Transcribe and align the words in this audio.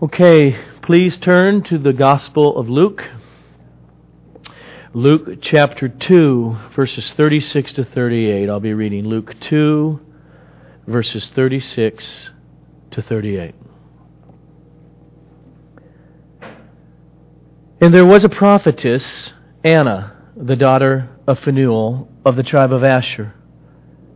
Okay, 0.00 0.56
please 0.82 1.16
turn 1.16 1.64
to 1.64 1.76
the 1.76 1.92
Gospel 1.92 2.56
of 2.56 2.68
Luke. 2.68 3.02
Luke 4.94 5.40
chapter 5.42 5.88
2, 5.88 6.56
verses 6.76 7.12
36 7.14 7.72
to 7.72 7.84
38. 7.84 8.48
I'll 8.48 8.60
be 8.60 8.74
reading 8.74 9.08
Luke 9.08 9.34
2, 9.40 9.98
verses 10.86 11.28
36 11.34 12.30
to 12.92 13.02
38. 13.02 13.56
And 17.80 17.92
there 17.92 18.06
was 18.06 18.22
a 18.22 18.28
prophetess, 18.28 19.32
Anna, 19.64 20.16
the 20.36 20.54
daughter 20.54 21.08
of 21.26 21.40
Phanuel 21.40 22.08
of 22.24 22.36
the 22.36 22.44
tribe 22.44 22.72
of 22.72 22.84
Asher. 22.84 23.34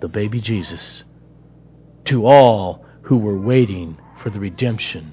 the 0.00 0.08
baby 0.08 0.40
Jesus, 0.40 1.04
to 2.06 2.26
all 2.26 2.84
who 3.02 3.18
were 3.18 3.38
waiting 3.38 3.98
for 4.22 4.30
the 4.30 4.40
redemption 4.40 5.12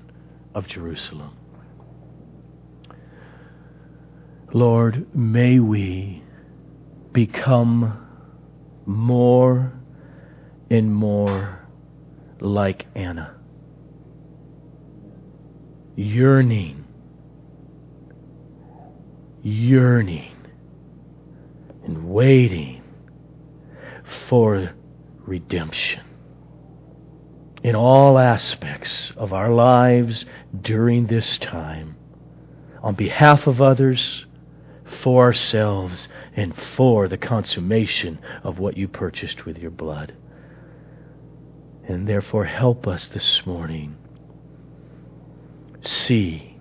of 0.54 0.68
Jerusalem. 0.68 1.36
Lord, 4.54 5.14
may 5.16 5.60
we 5.60 6.24
become 7.12 8.06
more 8.86 9.74
and 10.70 10.94
more 10.94 11.60
like 12.40 12.86
Anna, 12.96 13.36
yearning, 15.96 16.86
yearning, 19.44 20.36
and 21.84 22.10
waiting 22.10 22.77
for 24.28 24.72
redemption 25.26 26.04
in 27.64 27.76
all 27.76 28.18
aspects 28.18 29.12
of 29.18 29.34
our 29.34 29.52
lives 29.52 30.26
during 30.62 31.08
this 31.08 31.38
time, 31.40 31.96
on 32.82 32.96
behalf 32.96 33.48
of 33.48 33.62
others, 33.62 34.26
for 35.02 35.26
ourselves, 35.26 36.08
and 36.36 36.56
for 36.76 37.08
the 37.08 37.18
consummation 37.18 38.20
of 38.44 38.60
what 38.60 38.78
you 38.78 38.88
purchased 38.88 39.46
with 39.46 39.58
your 39.58 39.72
blood. 39.72 40.14
And 41.88 42.08
therefore, 42.08 42.46
help 42.46 42.88
us 42.88 43.08
this 43.10 43.46
morning 43.46 43.98
see, 45.82 46.58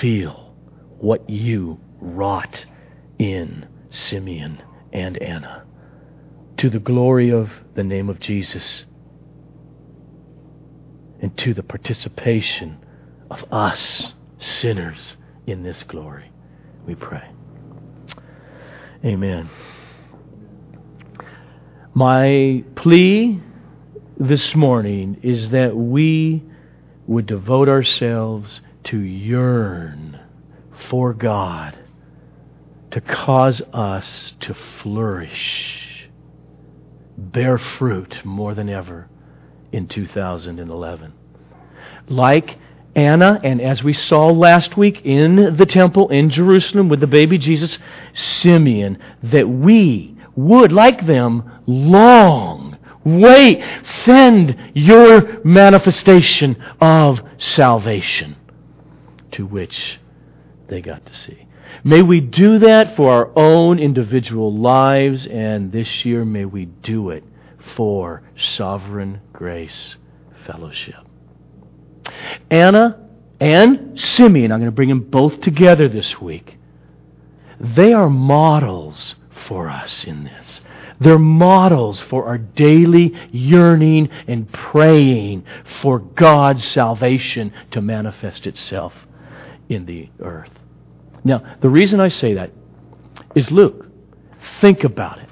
feel 0.00 0.54
what 0.98 1.28
you 1.28 1.80
wrought 2.00 2.66
in 3.18 3.66
Simeon 3.90 4.62
and 4.92 5.16
Anna 5.18 5.64
to 6.62 6.70
the 6.70 6.78
glory 6.78 7.30
of 7.30 7.50
the 7.74 7.82
name 7.82 8.08
of 8.08 8.20
Jesus 8.20 8.84
and 11.20 11.36
to 11.36 11.52
the 11.52 11.62
participation 11.64 12.78
of 13.32 13.44
us, 13.52 14.14
sinners, 14.38 15.16
in 15.44 15.64
this 15.64 15.82
glory. 15.82 16.30
We 16.86 16.94
pray. 16.94 17.28
Amen. 19.04 19.50
My 21.94 22.62
plea 22.76 23.40
this 24.16 24.54
morning 24.54 25.18
is 25.20 25.50
that 25.50 25.74
we 25.74 26.44
would 27.08 27.26
devote 27.26 27.68
ourselves 27.68 28.60
to 28.84 29.00
yearn 29.00 30.20
for 30.88 31.12
God, 31.12 31.76
to 32.92 33.00
cause 33.00 33.60
us 33.72 34.34
to 34.38 34.54
flourish 34.80 35.91
bear 37.30 37.58
fruit 37.58 38.24
more 38.24 38.54
than 38.54 38.68
ever 38.68 39.08
in 39.70 39.86
2011. 39.86 41.12
Like 42.08 42.58
Anna, 42.94 43.40
and 43.42 43.60
as 43.60 43.82
we 43.82 43.92
saw 43.92 44.26
last 44.28 44.76
week 44.76 45.02
in 45.04 45.56
the 45.56 45.66
temple 45.66 46.08
in 46.10 46.30
Jerusalem 46.30 46.88
with 46.88 47.00
the 47.00 47.06
baby 47.06 47.38
Jesus, 47.38 47.78
Simeon, 48.12 48.98
that 49.22 49.48
we 49.48 50.16
would, 50.34 50.72
like 50.72 51.06
them, 51.06 51.50
long, 51.66 52.76
wait, 53.04 53.64
send 54.04 54.72
your 54.74 55.42
manifestation 55.44 56.62
of 56.80 57.20
salvation 57.38 58.36
to 59.32 59.46
which 59.46 59.98
they 60.68 60.80
got 60.80 61.04
to 61.06 61.14
see. 61.14 61.46
May 61.84 62.02
we 62.02 62.20
do 62.20 62.58
that 62.60 62.96
for 62.96 63.10
our 63.10 63.30
own 63.36 63.78
individual 63.78 64.54
lives, 64.54 65.26
and 65.26 65.72
this 65.72 66.04
year 66.04 66.24
may 66.24 66.44
we 66.44 66.66
do 66.66 67.10
it 67.10 67.24
for 67.76 68.22
Sovereign 68.36 69.20
Grace 69.32 69.96
Fellowship. 70.46 71.06
Anna 72.50 73.08
and 73.40 73.98
Simeon, 73.98 74.52
I'm 74.52 74.60
going 74.60 74.70
to 74.70 74.74
bring 74.74 74.88
them 74.88 75.00
both 75.00 75.40
together 75.40 75.88
this 75.88 76.20
week. 76.20 76.58
They 77.58 77.92
are 77.92 78.10
models 78.10 79.16
for 79.48 79.68
us 79.68 80.04
in 80.04 80.24
this. 80.24 80.60
They're 81.00 81.18
models 81.18 81.98
for 81.98 82.26
our 82.26 82.38
daily 82.38 83.12
yearning 83.32 84.08
and 84.28 84.52
praying 84.52 85.44
for 85.80 85.98
God's 85.98 86.64
salvation 86.64 87.52
to 87.72 87.82
manifest 87.82 88.46
itself 88.46 88.94
in 89.68 89.86
the 89.86 90.10
earth. 90.20 90.52
Now, 91.24 91.56
the 91.60 91.68
reason 91.68 92.00
I 92.00 92.08
say 92.08 92.34
that 92.34 92.50
is 93.34 93.50
Luke. 93.50 93.86
Think 94.60 94.84
about 94.84 95.18
it. 95.18 95.28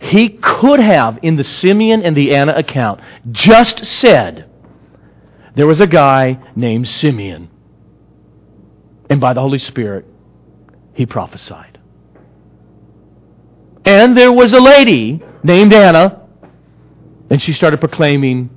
He 0.00 0.28
could 0.28 0.80
have, 0.80 1.18
in 1.22 1.36
the 1.36 1.44
Simeon 1.44 2.02
and 2.02 2.16
the 2.16 2.34
Anna 2.34 2.52
account, 2.52 3.00
just 3.30 3.84
said, 3.84 4.48
there 5.56 5.66
was 5.66 5.80
a 5.80 5.86
guy 5.86 6.38
named 6.54 6.88
Simeon, 6.88 7.50
and 9.10 9.20
by 9.20 9.32
the 9.32 9.40
Holy 9.40 9.58
Spirit, 9.58 10.06
he 10.94 11.06
prophesied. 11.06 11.78
And 13.84 14.16
there 14.16 14.32
was 14.32 14.52
a 14.52 14.60
lady 14.60 15.22
named 15.42 15.72
Anna, 15.72 16.26
and 17.30 17.40
she 17.40 17.52
started 17.52 17.80
proclaiming 17.80 18.50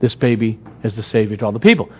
this 0.00 0.14
baby 0.14 0.58
as 0.82 0.96
the 0.96 1.02
Savior 1.02 1.36
to 1.36 1.44
all 1.44 1.52
the 1.52 1.60
people. 1.60 1.90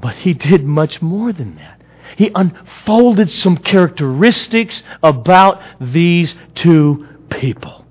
But 0.00 0.16
he 0.16 0.32
did 0.32 0.64
much 0.64 1.02
more 1.02 1.32
than 1.32 1.56
that 1.56 1.81
he 2.16 2.30
unfolded 2.34 3.30
some 3.30 3.56
characteristics 3.56 4.82
about 5.02 5.62
these 5.80 6.34
two 6.54 7.06
people. 7.30 7.84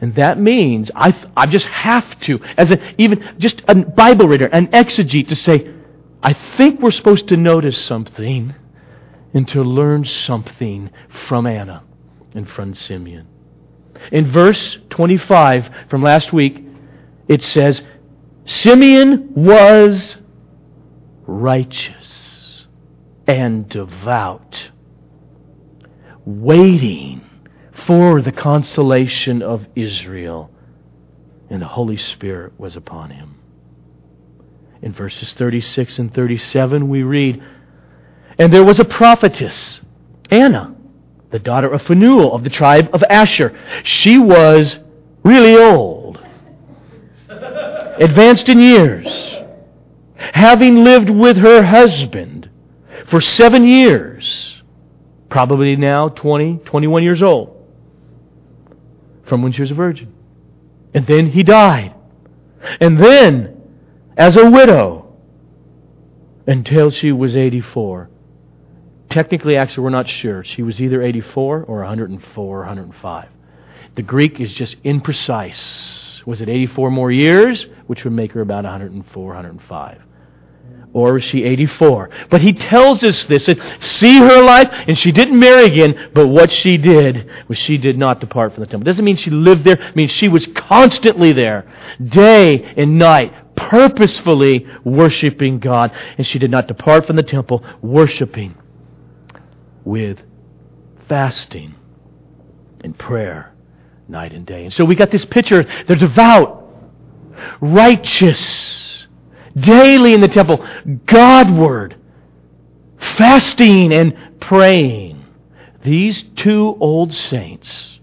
And 0.00 0.14
that 0.14 0.38
means 0.38 0.90
I, 0.94 1.12
I 1.36 1.46
just 1.46 1.66
have 1.66 2.18
to, 2.20 2.40
as 2.56 2.70
a, 2.70 2.78
even 3.00 3.34
just 3.38 3.62
a 3.66 3.74
Bible 3.74 4.28
reader, 4.28 4.46
an 4.46 4.68
exegete, 4.68 5.28
to 5.28 5.36
say, 5.36 5.74
I 6.22 6.34
think 6.56 6.80
we're 6.80 6.90
supposed 6.92 7.28
to 7.28 7.36
notice 7.36 7.78
something 7.78 8.54
and 9.34 9.48
to 9.48 9.62
learn 9.62 10.04
something 10.04 10.90
from 11.26 11.46
Anna 11.46 11.82
and 12.34 12.48
from 12.48 12.74
Simeon. 12.74 13.26
In 14.12 14.30
verse 14.30 14.78
25 14.90 15.68
from 15.90 16.02
last 16.02 16.32
week, 16.32 16.64
it 17.26 17.42
says, 17.42 17.82
Simeon 18.46 19.32
was 19.34 20.16
righteous 21.26 22.17
and 23.28 23.68
devout, 23.68 24.70
waiting 26.24 27.20
for 27.86 28.22
the 28.22 28.32
consolation 28.32 29.42
of 29.42 29.66
Israel. 29.76 30.50
And 31.50 31.62
the 31.62 31.66
Holy 31.66 31.98
Spirit 31.98 32.58
was 32.58 32.74
upon 32.74 33.10
him. 33.10 33.38
In 34.80 34.92
verses 34.92 35.32
36 35.34 35.98
and 35.98 36.14
37, 36.14 36.88
we 36.88 37.02
read, 37.02 37.42
And 38.38 38.52
there 38.52 38.64
was 38.64 38.80
a 38.80 38.84
prophetess, 38.84 39.80
Anna, 40.30 40.74
the 41.30 41.38
daughter 41.38 41.70
of 41.70 41.82
Phanuel 41.82 42.34
of 42.34 42.44
the 42.44 42.50
tribe 42.50 42.88
of 42.94 43.02
Asher. 43.10 43.58
She 43.84 44.18
was 44.18 44.78
really 45.22 45.56
old, 45.56 46.18
advanced 47.28 48.48
in 48.48 48.60
years, 48.60 49.06
having 50.16 50.84
lived 50.84 51.10
with 51.10 51.36
her 51.36 51.62
husband 51.62 52.47
for 53.08 53.20
seven 53.20 53.66
years, 53.66 54.62
probably 55.28 55.76
now 55.76 56.08
20, 56.08 56.58
21 56.64 57.02
years 57.02 57.22
old, 57.22 57.54
from 59.26 59.42
when 59.42 59.52
she 59.52 59.62
was 59.62 59.70
a 59.70 59.74
virgin. 59.74 60.12
And 60.94 61.06
then 61.06 61.30
he 61.30 61.42
died. 61.42 61.94
And 62.80 63.02
then, 63.02 63.62
as 64.16 64.36
a 64.36 64.50
widow, 64.50 65.16
until 66.46 66.90
she 66.90 67.12
was 67.12 67.36
84. 67.36 68.08
Technically, 69.10 69.56
actually, 69.56 69.84
we're 69.84 69.90
not 69.90 70.08
sure. 70.08 70.44
She 70.44 70.62
was 70.62 70.80
either 70.80 71.02
84 71.02 71.64
or 71.64 71.76
104 71.78 72.44
or 72.44 72.58
105. 72.60 73.28
The 73.94 74.02
Greek 74.02 74.40
is 74.40 74.52
just 74.52 74.82
imprecise. 74.82 76.24
Was 76.26 76.40
it 76.40 76.48
84 76.48 76.90
more 76.90 77.10
years, 77.10 77.66
which 77.86 78.04
would 78.04 78.12
make 78.12 78.32
her 78.32 78.40
about 78.40 78.64
104, 78.64 79.26
105? 79.26 80.02
Or 80.94 81.12
was 81.12 81.24
she 81.24 81.44
84? 81.44 82.08
But 82.30 82.40
he 82.40 82.54
tells 82.54 83.04
us 83.04 83.24
this. 83.24 83.44
See 83.80 84.18
her 84.18 84.42
life, 84.42 84.68
and 84.72 84.98
she 84.98 85.12
didn't 85.12 85.38
marry 85.38 85.66
again, 85.66 86.10
but 86.14 86.28
what 86.28 86.50
she 86.50 86.78
did 86.78 87.28
was 87.46 87.58
she 87.58 87.76
did 87.76 87.98
not 87.98 88.20
depart 88.20 88.54
from 88.54 88.62
the 88.62 88.66
temple. 88.66 88.86
Doesn't 88.86 89.04
mean 89.04 89.16
she 89.16 89.30
lived 89.30 89.64
there. 89.64 89.80
It 89.80 89.96
means 89.96 90.10
she 90.10 90.28
was 90.28 90.46
constantly 90.46 91.32
there, 91.32 91.70
day 92.02 92.62
and 92.76 92.98
night, 92.98 93.54
purposefully 93.54 94.66
worshiping 94.82 95.58
God. 95.58 95.92
And 96.16 96.26
she 96.26 96.38
did 96.38 96.50
not 96.50 96.66
depart 96.68 97.06
from 97.06 97.16
the 97.16 97.22
temple, 97.22 97.62
worshiping 97.82 98.56
with 99.84 100.18
fasting 101.06 101.74
and 102.82 102.98
prayer 102.98 103.54
night 104.08 104.32
and 104.32 104.46
day. 104.46 104.64
And 104.64 104.72
so 104.72 104.86
we 104.86 104.94
got 104.94 105.10
this 105.10 105.26
picture. 105.26 105.64
They're 105.86 105.96
devout, 105.96 106.66
righteous, 107.60 108.87
daily 109.56 110.14
in 110.14 110.20
the 110.20 110.28
temple, 110.28 110.66
Godward, 111.06 111.96
fasting 112.98 113.92
and 113.92 114.16
praying. 114.40 115.24
These 115.84 116.24
two 116.36 116.76
old 116.80 117.14
saints 117.14 118.00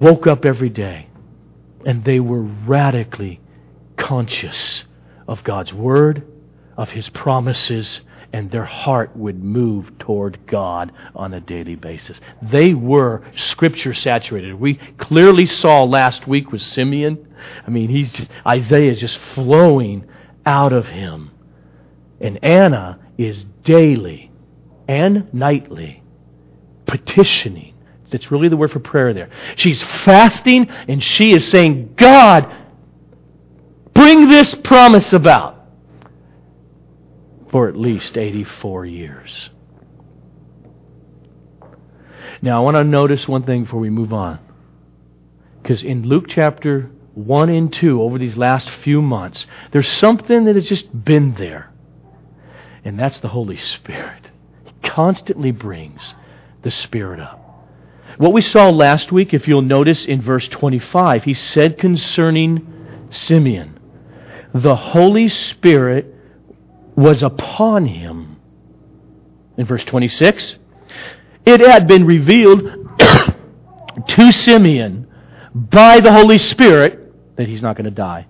woke 0.00 0.26
up 0.26 0.44
every 0.44 0.68
day 0.68 1.08
and 1.86 2.04
they 2.04 2.20
were 2.20 2.42
radically 2.42 3.40
conscious 3.96 4.84
of 5.28 5.44
God's 5.44 5.72
Word, 5.72 6.26
of 6.76 6.90
His 6.90 7.08
promises, 7.08 8.00
and 8.32 8.50
their 8.50 8.64
heart 8.64 9.14
would 9.16 9.42
move 9.42 9.98
toward 9.98 10.46
God 10.46 10.90
on 11.14 11.34
a 11.34 11.40
daily 11.40 11.74
basis. 11.74 12.18
They 12.40 12.72
were 12.74 13.22
scripture 13.36 13.94
saturated. 13.94 14.54
We 14.54 14.76
clearly 14.98 15.46
saw 15.46 15.84
last 15.84 16.26
week 16.26 16.50
with 16.50 16.62
Simeon. 16.62 17.26
I 17.66 17.70
mean, 17.70 17.90
he's 17.90 18.12
just, 18.12 18.30
Isaiah 18.46 18.92
is 18.92 19.00
just 19.00 19.18
flowing 19.34 20.06
out 20.44 20.72
of 20.72 20.86
him. 20.86 21.30
And 22.20 22.42
Anna 22.44 22.98
is 23.18 23.44
daily 23.64 24.30
and 24.88 25.32
nightly 25.32 26.02
petitioning. 26.86 27.74
That's 28.10 28.30
really 28.30 28.48
the 28.48 28.56
word 28.56 28.70
for 28.70 28.80
prayer 28.80 29.14
there. 29.14 29.30
She's 29.56 29.82
fasting 29.82 30.68
and 30.68 31.02
she 31.02 31.32
is 31.32 31.48
saying, 31.48 31.94
God, 31.96 32.54
bring 33.94 34.28
this 34.28 34.54
promise 34.54 35.12
about 35.12 35.58
for 37.50 37.68
at 37.68 37.76
least 37.76 38.16
84 38.16 38.86
years. 38.86 39.50
Now, 42.42 42.60
I 42.60 42.64
want 42.64 42.76
to 42.76 42.84
notice 42.84 43.28
one 43.28 43.44
thing 43.44 43.64
before 43.64 43.80
we 43.80 43.90
move 43.90 44.12
on. 44.12 44.40
Because 45.62 45.82
in 45.82 46.02
Luke 46.02 46.24
chapter 46.28 46.90
1 47.14 47.48
and 47.50 47.72
2, 47.72 48.02
over 48.02 48.18
these 48.18 48.36
last 48.36 48.70
few 48.70 49.02
months, 49.02 49.46
there's 49.70 49.88
something 49.88 50.44
that 50.44 50.54
has 50.54 50.68
just 50.68 51.04
been 51.04 51.34
there. 51.34 51.70
And 52.84 52.98
that's 52.98 53.20
the 53.20 53.28
Holy 53.28 53.58
Spirit. 53.58 54.30
He 54.64 54.88
constantly 54.88 55.50
brings 55.50 56.14
the 56.62 56.70
Spirit 56.70 57.20
up. 57.20 57.38
What 58.18 58.32
we 58.32 58.42
saw 58.42 58.70
last 58.70 59.12
week, 59.12 59.32
if 59.34 59.46
you'll 59.46 59.62
notice 59.62 60.04
in 60.04 60.22
verse 60.22 60.48
25, 60.48 61.24
he 61.24 61.34
said 61.34 61.78
concerning 61.78 63.08
Simeon, 63.10 63.78
the 64.54 64.76
Holy 64.76 65.28
Spirit 65.28 66.14
was 66.96 67.22
upon 67.22 67.86
him. 67.86 68.36
In 69.56 69.66
verse 69.66 69.84
26, 69.84 70.56
it 71.44 71.60
had 71.60 71.86
been 71.86 72.06
revealed 72.06 72.62
to 74.08 74.32
Simeon 74.32 75.06
by 75.54 76.00
the 76.00 76.12
Holy 76.12 76.38
Spirit 76.38 77.01
that 77.36 77.48
he's 77.48 77.62
not 77.62 77.76
going 77.76 77.84
to 77.84 77.90
die 77.90 78.26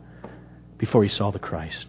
before 0.78 1.02
he 1.02 1.08
saw 1.08 1.31
the 1.31 1.38
Christ. 1.38 1.87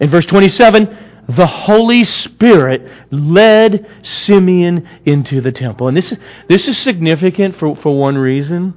In 0.00 0.10
verse 0.10 0.26
27, 0.26 1.24
the 1.28 1.46
Holy 1.46 2.04
Spirit 2.04 2.86
led 3.10 3.86
Simeon 4.02 4.88
into 5.04 5.40
the 5.40 5.52
temple. 5.52 5.88
And 5.88 5.96
this, 5.96 6.12
this 6.48 6.66
is 6.66 6.78
significant 6.78 7.56
for, 7.56 7.76
for 7.76 7.96
one 7.98 8.16
reason, 8.16 8.74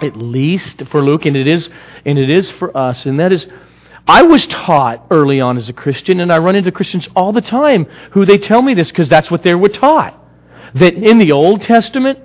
at 0.00 0.16
least 0.16 0.82
for 0.90 1.02
Luke, 1.02 1.26
and 1.26 1.36
it 1.36 1.48
is, 1.48 1.68
and 2.04 2.18
it 2.18 2.30
is 2.30 2.50
for 2.52 2.76
us, 2.76 3.06
and 3.06 3.18
that 3.20 3.32
is 3.32 3.46
I 4.06 4.22
was 4.22 4.46
taught 4.46 5.06
early 5.10 5.40
on 5.40 5.58
as 5.58 5.68
a 5.68 5.72
Christian, 5.72 6.20
and 6.20 6.32
I 6.32 6.38
run 6.38 6.56
into 6.56 6.72
Christians 6.72 7.08
all 7.14 7.32
the 7.32 7.40
time 7.40 7.86
who 8.12 8.26
they 8.26 8.38
tell 8.38 8.60
me 8.60 8.74
this 8.74 8.90
because 8.90 9.08
that's 9.08 9.30
what 9.30 9.42
they 9.42 9.54
were 9.54 9.68
taught. 9.68 10.18
That 10.74 10.94
in 10.94 11.18
the 11.18 11.32
Old 11.32 11.62
Testament, 11.62 12.18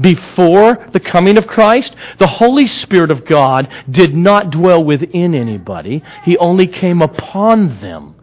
before 0.00 0.86
the 0.92 1.00
coming 1.00 1.38
of 1.38 1.46
Christ, 1.46 1.96
the 2.18 2.26
Holy 2.26 2.66
Spirit 2.66 3.10
of 3.10 3.24
God 3.24 3.68
did 3.90 4.14
not 4.14 4.50
dwell 4.50 4.82
within 4.84 5.34
anybody, 5.34 6.02
He 6.24 6.36
only 6.38 6.66
came 6.66 7.02
upon 7.02 7.80
them. 7.80 8.14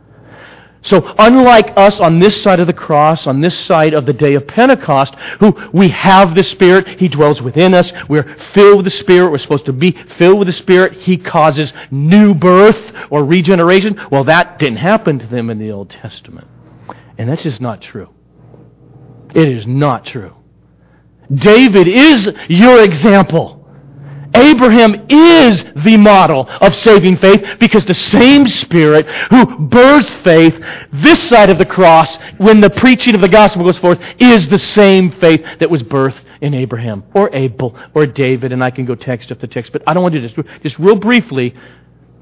So, 0.84 1.16
unlike 1.18 1.74
us 1.78 2.02
on 2.02 2.20
this 2.20 2.44
side 2.44 2.60
of 2.60 2.68
the 2.68 2.74
cross, 2.74 3.26
on 3.26 3.40
this 3.40 3.58
side 3.58 3.94
of 3.94 4.06
the 4.06 4.12
day 4.12 4.34
of 4.34 4.46
Pentecost, 4.46 5.16
who 5.40 5.56
we 5.72 5.88
have 5.90 6.36
the 6.36 6.44
Spirit, 6.44 7.00
He 7.00 7.08
dwells 7.08 7.42
within 7.42 7.74
us, 7.74 7.94
we're 8.10 8.36
filled 8.54 8.78
with 8.78 8.86
the 8.86 8.92
Spirit, 8.92 9.32
we're 9.32 9.38
supposed 9.38 9.66
to 9.68 9.74
be 9.74 9.94
filled 10.18 10.40
with 10.40 10.48
the 10.48 10.54
Spirit, 10.54 10.94
He 10.94 11.18
causes 11.18 11.72
new 11.90 12.34
birth 12.34 12.92
or 13.10 13.24
regeneration. 13.24 14.00
Well, 14.12 14.26
that 14.26 14.60
didn't 14.60 14.78
happen 14.78 15.20
to 15.20 15.28
them 15.28 15.50
in 15.50 15.58
the 15.58 15.72
Old 15.72 15.90
Testament. 15.90 16.48
And 17.18 17.30
that's 17.30 17.44
just 17.44 17.62
not 17.62 17.82
true. 17.82 18.10
It 19.34 19.48
is 19.48 19.66
not 19.66 20.06
true. 20.06 20.36
David 21.36 21.88
is 21.88 22.30
your 22.50 22.84
example. 22.84 23.64
Abraham 24.36 25.06
is 25.10 25.64
the 25.84 25.98
model 25.98 26.48
of 26.50 26.76
saving 26.76 27.18
faith 27.18 27.60
because 27.60 27.86
the 27.86 27.94
same 27.94 28.48
Spirit 28.48 29.08
who 29.30 29.46
births 29.68 30.10
faith 30.24 30.60
this 30.92 31.22
side 31.30 31.50
of 31.50 31.60
the 31.60 31.66
cross 31.66 32.18
when 32.38 32.60
the 32.60 32.70
preaching 32.70 33.14
of 33.14 33.22
the 33.22 33.30
gospel 33.30 33.64
goes 33.64 33.78
forth 33.78 34.00
is 34.20 34.48
the 34.48 34.58
same 34.58 35.12
faith 35.20 35.46
that 35.60 35.70
was 35.70 35.84
birthed 35.84 36.24
in 36.42 36.54
Abraham 36.54 37.04
or 37.14 37.34
Abel 37.34 37.78
or 37.94 38.08
David. 38.08 38.52
And 38.52 38.64
I 38.64 38.72
can 38.72 38.86
go 38.86 38.96
text 38.96 39.32
after 39.32 39.46
text, 39.46 39.72
but 39.72 39.84
I 39.86 39.94
don't 39.94 40.02
want 40.02 40.16
to 40.16 40.28
just, 40.28 40.50
just 40.64 40.80
real 40.80 40.96
briefly, 40.96 41.54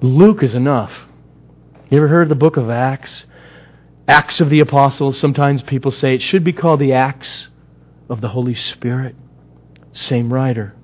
Luke 0.02 0.44
is 0.44 0.54
enough. 0.54 0.92
You 1.90 1.98
ever 1.98 2.08
heard 2.08 2.24
of 2.24 2.30
the 2.30 2.36
book 2.36 2.58
of 2.58 2.70
Acts? 2.70 3.24
Acts 4.08 4.42
of 4.42 4.50
the 4.50 4.60
Apostles. 4.60 5.18
Sometimes 5.18 5.62
people 5.62 5.92
say 5.92 6.16
it 6.16 6.22
should 6.22 6.44
be 6.44 6.54
called 6.54 6.82
the 6.82 6.94
Acts 6.94 7.48
of 8.12 8.22
the 8.22 8.28
Holy 8.28 8.56
Spirit. 8.56 9.16
Same 9.94 10.32
writer. 10.32 10.76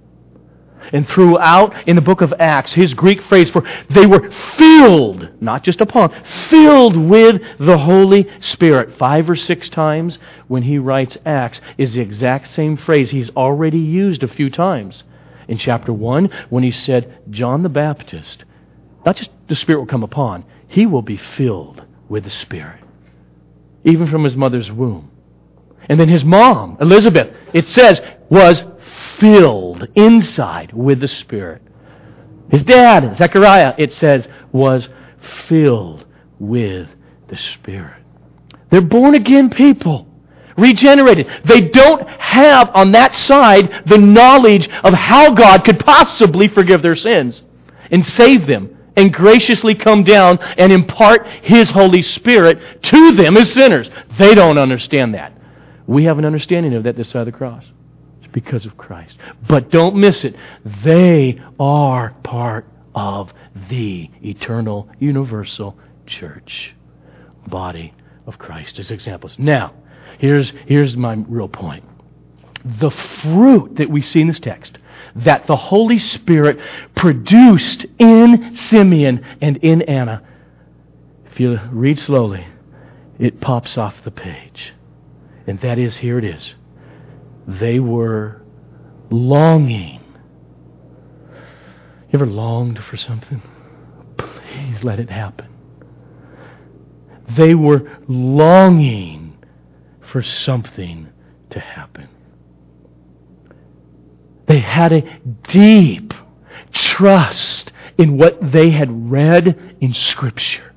And 0.93 1.07
throughout 1.07 1.87
in 1.87 1.97
the 1.97 2.01
book 2.01 2.21
of 2.21 2.33
Acts, 2.39 2.73
his 2.73 2.93
Greek 2.93 3.21
phrase 3.23 3.49
for 3.49 3.63
they 3.89 4.05
were 4.05 4.31
filled, 4.57 5.29
not 5.41 5.63
just 5.63 5.81
upon, 5.81 6.13
filled 6.49 6.95
with 6.95 7.41
the 7.59 7.77
Holy 7.77 8.27
Spirit. 8.39 8.97
Five 8.97 9.29
or 9.29 9.35
six 9.35 9.69
times 9.69 10.17
when 10.47 10.63
he 10.63 10.77
writes 10.77 11.17
Acts 11.25 11.59
is 11.77 11.93
the 11.93 12.01
exact 12.01 12.49
same 12.49 12.77
phrase 12.77 13.09
he's 13.09 13.29
already 13.31 13.79
used 13.79 14.23
a 14.23 14.27
few 14.27 14.49
times. 14.49 15.03
In 15.49 15.57
chapter 15.57 15.91
1, 15.91 16.29
when 16.49 16.63
he 16.63 16.71
said, 16.71 17.19
John 17.29 17.63
the 17.63 17.69
Baptist, 17.69 18.45
not 19.05 19.17
just 19.17 19.29
the 19.47 19.55
Spirit 19.55 19.79
will 19.79 19.87
come 19.87 20.03
upon, 20.03 20.45
he 20.67 20.85
will 20.85 21.01
be 21.01 21.17
filled 21.17 21.83
with 22.07 22.23
the 22.23 22.29
Spirit, 22.29 22.81
even 23.83 24.07
from 24.07 24.23
his 24.23 24.35
mother's 24.35 24.71
womb. 24.71 25.11
And 25.89 25.99
then 25.99 26.09
his 26.09 26.23
mom, 26.23 26.77
Elizabeth, 26.81 27.35
it 27.53 27.67
says, 27.67 28.01
was 28.29 28.63
filled 29.19 29.87
inside 29.95 30.73
with 30.73 30.99
the 30.99 31.07
Spirit. 31.07 31.61
His 32.49 32.63
dad, 32.63 33.17
Zechariah, 33.17 33.73
it 33.77 33.93
says, 33.93 34.27
was 34.51 34.87
filled 35.47 36.05
with 36.39 36.87
the 37.27 37.37
Spirit. 37.37 38.03
They're 38.69 38.81
born 38.81 39.15
again 39.15 39.49
people, 39.49 40.07
regenerated. 40.57 41.27
They 41.45 41.61
don't 41.61 42.07
have 42.07 42.69
on 42.73 42.91
that 42.93 43.13
side 43.13 43.83
the 43.85 43.97
knowledge 43.97 44.67
of 44.83 44.93
how 44.93 45.33
God 45.33 45.63
could 45.63 45.79
possibly 45.79 46.47
forgive 46.47 46.81
their 46.81 46.95
sins 46.95 47.41
and 47.91 48.05
save 48.05 48.45
them 48.47 48.77
and 48.95 49.13
graciously 49.13 49.75
come 49.75 50.03
down 50.03 50.39
and 50.57 50.71
impart 50.73 51.27
His 51.43 51.69
Holy 51.69 52.01
Spirit 52.01 52.83
to 52.83 53.13
them 53.13 53.37
as 53.37 53.53
sinners. 53.53 53.89
They 54.17 54.35
don't 54.35 54.57
understand 54.57 55.13
that. 55.13 55.36
We 55.87 56.03
have 56.03 56.19
an 56.19 56.25
understanding 56.25 56.73
of 56.73 56.83
that 56.83 56.97
this 56.97 57.09
side 57.09 57.21
of 57.21 57.25
the 57.25 57.31
cross 57.31 57.65
It's 58.21 58.31
because 58.31 58.65
of 58.65 58.77
Christ. 58.77 59.17
But 59.47 59.71
don't 59.71 59.95
miss 59.95 60.23
it. 60.25 60.35
They 60.83 61.41
are 61.59 62.15
part 62.23 62.67
of 62.93 63.31
the 63.69 64.11
eternal, 64.21 64.89
universal 64.99 65.77
church, 66.05 66.75
body 67.47 67.93
of 68.25 68.37
Christ 68.37 68.79
as 68.79 68.91
examples. 68.91 69.39
Now, 69.39 69.73
here's, 70.19 70.51
here's 70.65 70.97
my 70.97 71.13
real 71.27 71.47
point. 71.47 71.85
The 72.79 72.91
fruit 72.91 73.77
that 73.77 73.89
we 73.89 74.01
see 74.01 74.21
in 74.21 74.27
this 74.27 74.39
text 74.39 74.77
that 75.15 75.47
the 75.47 75.55
Holy 75.55 75.99
Spirit 75.99 76.59
produced 76.95 77.85
in 77.97 78.57
Simeon 78.69 79.25
and 79.41 79.57
in 79.57 79.83
Anna, 79.83 80.21
if 81.31 81.39
you 81.39 81.59
read 81.71 81.97
slowly, 81.97 82.45
it 83.17 83.39
pops 83.39 83.77
off 83.77 83.95
the 84.03 84.11
page. 84.11 84.73
And 85.47 85.59
that 85.61 85.79
is, 85.79 85.95
here 85.95 86.19
it 86.19 86.25
is. 86.25 86.55
They 87.47 87.79
were 87.79 88.41
longing. 89.09 90.01
You 91.31 92.19
ever 92.19 92.25
longed 92.25 92.79
for 92.79 92.97
something? 92.97 93.41
Please 94.17 94.83
let 94.83 94.99
it 94.99 95.09
happen. 95.09 95.47
They 97.37 97.55
were 97.55 97.97
longing 98.07 99.37
for 100.11 100.21
something 100.21 101.09
to 101.49 101.59
happen. 101.59 102.09
They 104.47 104.59
had 104.59 104.93
a 104.93 105.19
deep 105.47 106.13
trust 106.71 107.71
in 107.97 108.17
what 108.17 108.51
they 108.51 108.69
had 108.69 109.11
read 109.11 109.77
in 109.81 109.93
Scripture 109.93 110.73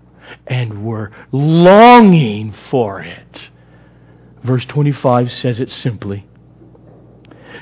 and 0.47 0.85
were 0.85 1.13
longing 1.33 2.55
for 2.71 3.01
it. 3.01 3.51
Verse 4.43 4.65
25 4.67 5.31
says 5.31 5.61
it 5.61 5.71
simply 5.71 6.27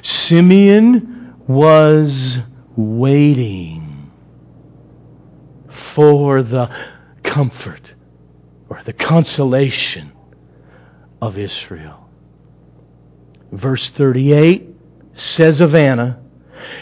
Simeon 0.02 1.35
was 1.47 2.38
waiting 2.76 4.12
for 5.94 6.42
the 6.42 6.70
comfort 7.25 7.94
or 8.68 8.80
the 8.85 8.92
consolation 8.92 10.12
of 11.20 11.37
Israel. 11.37 12.08
Verse 13.50 13.88
38 13.90 14.68
says 15.14 15.61
of 15.61 15.75
Anna, 15.75 16.20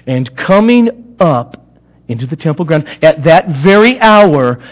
and 0.06 0.36
coming 0.36 1.16
up 1.18 1.64
into 2.08 2.26
the 2.26 2.36
temple 2.36 2.64
ground 2.64 2.86
at 3.02 3.24
that 3.24 3.48
very 3.62 3.98
hour 4.00 4.62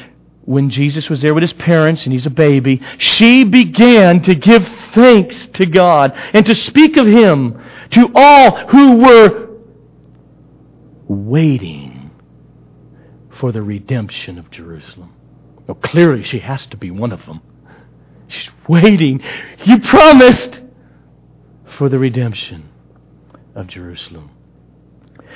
when 0.43 0.69
Jesus 0.69 1.09
was 1.09 1.23
there 1.23 1.33
with 1.33 1.43
his 1.43 1.53
parents 1.55 2.05
and 2.05 2.13
he's 2.13 2.27
a 2.27 2.31
baby, 2.31 2.83
she 2.99 3.45
began 3.45 4.23
to 4.23 4.35
give 4.35 4.69
thanks 4.95 5.47
to 5.55 5.67
God 5.67 6.13
and 6.33 6.47
to 6.47 6.55
speak 6.55 6.97
of 6.97 7.07
him 7.07 7.61
to 7.91 8.11
all 8.15 8.69
who 8.69 8.99
were 8.99 9.49
waiting 11.09 12.11
for 13.39 13.53
the 13.53 13.63
redemption 13.63 14.39
of 14.39 14.51
Jerusalem. 14.51 15.13
Well, 15.67 15.77
clearly 15.77 16.25
she 16.25 16.39
has 16.41 16.67
to 16.69 16.77
be 16.77 16.91
one 16.91 17.13
of 17.13 17.25
them. 17.27 17.41
She's 18.29 18.51
waiting. 18.69 19.23
You 19.65 19.81
promised 19.81 20.61
for 21.77 21.89
the 21.89 21.99
redemption 21.99 22.69
of 23.55 23.67
Jerusalem. 23.67 24.31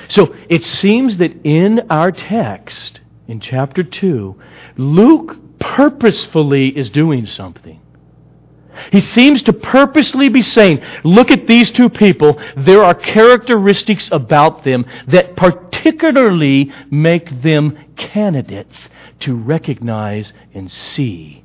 So 0.09 0.35
it 0.49 0.65
seems 0.65 1.19
that 1.19 1.33
in 1.45 1.91
our 1.91 2.13
text, 2.13 3.01
in 3.27 3.41
chapter 3.41 3.83
2, 3.83 4.41
Luke 4.77 5.37
purposefully 5.59 6.69
is 6.69 6.91
doing 6.91 7.27
something. 7.27 7.81
He 8.93 9.01
seems 9.01 9.43
to 9.43 9.53
purposely 9.53 10.29
be 10.29 10.43
saying, 10.43 10.83
look 11.05 11.31
at 11.31 11.47
these 11.47 11.71
two 11.71 11.89
people. 11.89 12.41
There 12.57 12.83
are 12.83 12.95
characteristics 12.95 14.09
about 14.13 14.65
them 14.65 14.87
that 15.09 15.37
particularly 15.37 16.73
make 16.91 17.43
them 17.43 17.77
candidates 17.97 18.89
to 19.21 19.35
recognize 19.35 20.33
and 20.55 20.71
see 20.71 21.45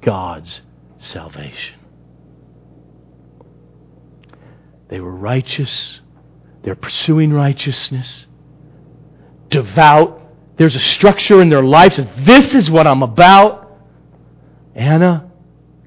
God's 0.00 0.60
salvation. 0.98 1.78
They 4.88 5.00
were 5.00 5.14
righteous. 5.14 6.00
They're 6.62 6.74
pursuing 6.74 7.32
righteousness. 7.32 8.26
Devout. 9.48 10.20
There's 10.56 10.74
a 10.74 10.80
structure 10.80 11.40
in 11.40 11.48
their 11.48 11.62
lives. 11.62 11.98
This 12.18 12.54
is 12.54 12.68
what 12.68 12.86
I'm 12.86 13.02
about. 13.02 13.78
Anna 14.74 15.31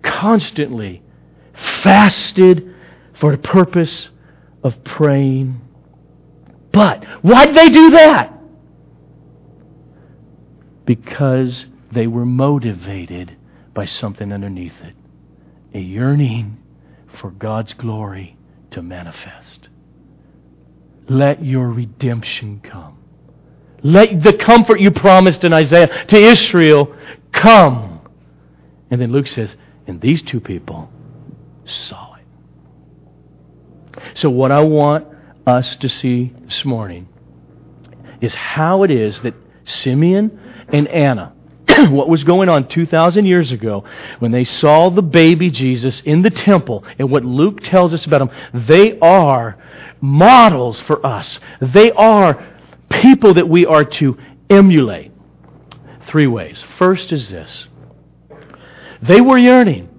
constantly 0.05 1.01
fasted 1.83 2.73
for 3.19 3.31
the 3.31 3.37
purpose 3.37 4.09
of 4.63 4.83
praying. 4.83 5.59
But 6.71 7.03
why 7.21 7.45
did 7.45 7.55
they 7.55 7.69
do 7.69 7.91
that? 7.91 8.33
Because 10.85 11.65
they 11.91 12.07
were 12.07 12.25
motivated 12.25 13.35
by 13.73 13.85
something 13.85 14.31
underneath 14.31 14.79
it 14.83 14.95
a 15.75 15.79
yearning 15.79 16.57
for 17.19 17.31
God's 17.31 17.73
glory 17.73 18.37
to 18.71 18.81
manifest. 18.81 19.67
Let 21.09 21.43
your 21.43 21.69
redemption 21.69 22.61
come. 22.63 22.97
Let 23.83 24.23
the 24.23 24.33
comfort 24.33 24.79
you 24.79 24.89
promised 24.91 25.43
in 25.43 25.53
Isaiah 25.53 26.05
to 26.05 26.17
Israel 26.17 26.95
come. 27.31 27.99
And 28.89 29.01
then 29.01 29.11
Luke 29.11 29.27
says, 29.27 29.55
and 29.87 30.01
these 30.01 30.21
two 30.21 30.39
people 30.39 30.89
saw 31.65 32.15
it. 32.15 32.23
So, 34.15 34.29
what 34.29 34.51
I 34.51 34.61
want 34.61 35.07
us 35.45 35.75
to 35.77 35.89
see 35.89 36.33
this 36.45 36.65
morning 36.65 37.07
is 38.21 38.33
how 38.33 38.83
it 38.83 38.91
is 38.91 39.19
that 39.21 39.33
Simeon 39.65 40.39
and 40.69 40.87
Anna 40.87 41.35
what 41.89 42.09
was 42.09 42.23
going 42.23 42.49
on 42.49 42.67
2,000 42.67 43.25
years 43.25 43.51
ago 43.51 43.83
when 44.19 44.31
they 44.31 44.43
saw 44.43 44.89
the 44.89 45.01
baby 45.01 45.49
Jesus 45.49 46.01
in 46.01 46.21
the 46.21 46.29
temple 46.29 46.83
and 46.99 47.09
what 47.09 47.25
Luke 47.25 47.61
tells 47.61 47.93
us 47.93 48.05
about 48.05 48.21
him, 48.21 48.29
they 48.53 48.99
are 48.99 49.57
models 50.01 50.79
for 50.81 51.05
us. 51.05 51.39
They 51.61 51.91
are 51.91 52.45
people 52.89 53.33
that 53.33 53.49
we 53.49 53.65
are 53.65 53.83
to 53.83 54.17
emulate. 54.49 55.11
Three 56.07 56.27
ways. 56.27 56.63
First 56.77 57.11
is 57.11 57.29
this 57.29 57.67
they 59.07 59.21
were 59.21 59.37
yearning, 59.37 59.89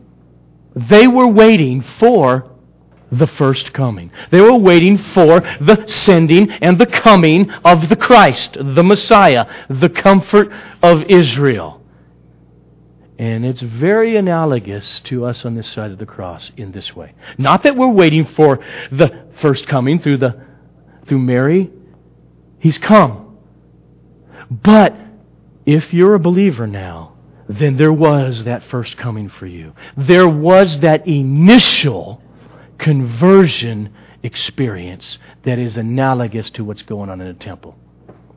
they 0.75 1.06
were 1.06 1.28
waiting 1.28 1.82
for 1.98 2.50
the 3.10 3.26
first 3.26 3.72
coming. 3.72 4.10
They 4.30 4.40
were 4.40 4.56
waiting 4.56 4.98
for 4.98 5.40
the 5.40 5.84
sending 5.86 6.50
and 6.50 6.78
the 6.78 6.86
coming 6.86 7.50
of 7.50 7.88
the 7.88 7.96
Christ, 7.96 8.54
the 8.54 8.82
Messiah, 8.82 9.46
the 9.68 9.88
comfort 9.88 10.50
of 10.82 11.02
Israel. 11.08 11.82
And 13.18 13.46
it's 13.46 13.62
very 13.62 14.16
analogous 14.16 15.00
to 15.04 15.25
us 15.25 15.44
on 15.44 15.54
this 15.54 15.68
side 15.68 15.90
of 15.90 15.98
the 15.98 16.06
cross 16.06 16.50
in 16.56 16.72
this 16.72 16.94
way. 16.94 17.14
Not 17.38 17.62
that 17.62 17.76
we're 17.76 17.88
waiting 17.88 18.26
for 18.26 18.58
the 18.92 19.26
first 19.40 19.66
coming 19.66 20.00
through 20.00 20.18
the 20.18 20.44
through 21.06 21.20
Mary. 21.20 21.70
He's 22.58 22.78
come. 22.78 23.38
But 24.50 24.94
if 25.64 25.94
you're 25.94 26.14
a 26.14 26.18
believer 26.18 26.66
now, 26.66 27.15
then 27.48 27.76
there 27.76 27.92
was 27.92 28.44
that 28.44 28.64
first 28.64 28.96
coming 28.96 29.28
for 29.28 29.46
you. 29.46 29.72
There 29.96 30.28
was 30.28 30.80
that 30.80 31.06
initial 31.06 32.22
conversion 32.78 33.94
experience 34.22 35.18
that 35.44 35.58
is 35.58 35.76
analogous 35.76 36.50
to 36.50 36.64
what's 36.64 36.82
going 36.82 37.10
on 37.10 37.20
in 37.20 37.28
the 37.28 37.34
temple 37.34 37.76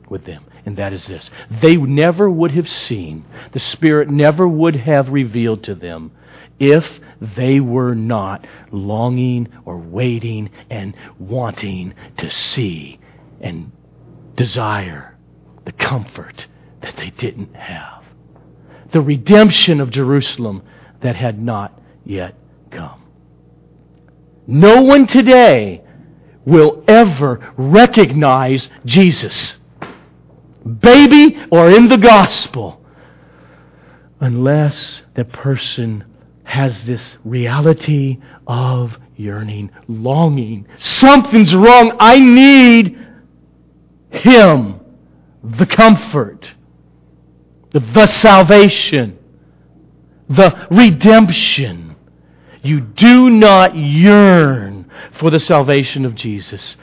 with 0.08 0.24
them. 0.24 0.44
And 0.66 0.76
that 0.76 0.92
is 0.92 1.06
this 1.06 1.30
they 1.62 1.76
never 1.76 2.30
would 2.30 2.52
have 2.52 2.68
seen, 2.68 3.24
the 3.52 3.60
Spirit 3.60 4.10
never 4.10 4.46
would 4.46 4.76
have 4.76 5.08
revealed 5.08 5.64
to 5.64 5.74
them 5.74 6.12
if 6.58 7.00
they 7.36 7.58
were 7.60 7.94
not 7.94 8.46
longing 8.70 9.48
or 9.64 9.78
waiting 9.78 10.50
and 10.68 10.94
wanting 11.18 11.94
to 12.18 12.30
see 12.30 13.00
and 13.40 13.72
desire 14.36 15.16
the 15.64 15.72
comfort 15.72 16.46
that 16.82 16.96
they 16.96 17.10
didn't 17.10 17.54
have. 17.56 17.99
The 18.92 19.00
redemption 19.00 19.80
of 19.80 19.90
Jerusalem 19.90 20.62
that 21.00 21.16
had 21.16 21.40
not 21.40 21.80
yet 22.04 22.34
come. 22.70 23.02
No 24.46 24.82
one 24.82 25.06
today 25.06 25.82
will 26.44 26.82
ever 26.88 27.52
recognize 27.56 28.68
Jesus, 28.84 29.56
baby 30.80 31.38
or 31.50 31.70
in 31.70 31.88
the 31.88 31.96
gospel, 31.96 32.84
unless 34.18 35.02
the 35.14 35.24
person 35.24 36.04
has 36.44 36.84
this 36.84 37.16
reality 37.24 38.18
of 38.46 38.98
yearning, 39.16 39.70
longing. 39.86 40.66
Something's 40.78 41.54
wrong. 41.54 41.92
I 42.00 42.18
need 42.18 42.98
Him, 44.10 44.80
the 45.44 45.66
comfort, 45.66 46.50
the 47.72 48.06
salvation, 48.06 49.18
the 50.28 50.66
redemption. 50.70 51.96
You 52.62 52.80
do 52.80 53.30
not 53.30 53.74
yearn 53.74 54.90
for 55.18 55.30
the 55.30 55.38
salvation 55.38 56.04
of 56.04 56.14
Jesus 56.14 56.76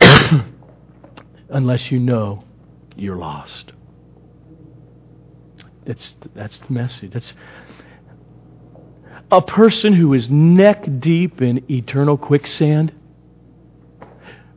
unless 1.48 1.90
you 1.90 1.98
know 1.98 2.44
you're 2.96 3.16
lost. 3.16 3.72
That's, 5.86 6.14
that's 6.34 6.58
the 6.58 6.72
message. 6.72 7.12
That's 7.12 7.32
a 9.30 9.42
person 9.42 9.94
who 9.94 10.14
is 10.14 10.30
neck 10.30 10.86
deep 11.00 11.40
in 11.42 11.64
eternal 11.70 12.16
quicksand 12.16 12.92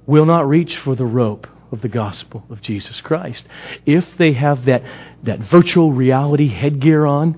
will 0.06 0.26
not 0.26 0.48
reach 0.48 0.78
for 0.78 0.96
the 0.96 1.06
rope 1.06 1.48
of 1.72 1.82
the 1.82 1.90
gospel 1.90 2.44
of 2.50 2.62
Jesus 2.62 3.02
Christ. 3.02 3.46
If 3.86 4.06
they 4.18 4.34
have 4.34 4.66
that, 4.66 4.84
that 5.28 5.40
virtual 5.52 5.92
reality 5.94 6.48
headgear 6.48 7.06
on, 7.06 7.38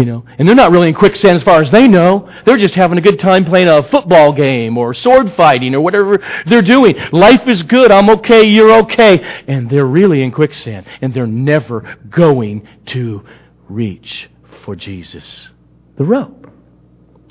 You 0.00 0.06
know, 0.06 0.24
and 0.38 0.48
they're 0.48 0.54
not 0.54 0.70
really 0.72 0.88
in 0.88 0.94
quicksand 0.94 1.36
as 1.36 1.42
far 1.42 1.60
as 1.60 1.70
they 1.70 1.86
know. 1.86 2.26
They're 2.46 2.56
just 2.56 2.74
having 2.74 2.96
a 2.96 3.02
good 3.02 3.18
time 3.18 3.44
playing 3.44 3.68
a 3.68 3.82
football 3.82 4.32
game 4.32 4.78
or 4.78 4.94
sword 4.94 5.30
fighting 5.34 5.74
or 5.74 5.82
whatever 5.82 6.18
they're 6.46 6.62
doing. 6.62 6.96
Life 7.12 7.46
is 7.46 7.62
good. 7.62 7.90
I'm 7.90 8.08
okay. 8.08 8.44
You're 8.46 8.72
okay. 8.84 9.20
And 9.46 9.68
they're 9.68 9.84
really 9.84 10.22
in 10.22 10.32
quicksand. 10.32 10.86
And 11.02 11.12
they're 11.12 11.26
never 11.26 11.98
going 12.08 12.66
to 12.86 13.22
reach 13.68 14.30
for 14.64 14.74
Jesus, 14.74 15.50
the 15.96 16.04
rope. 16.04 16.50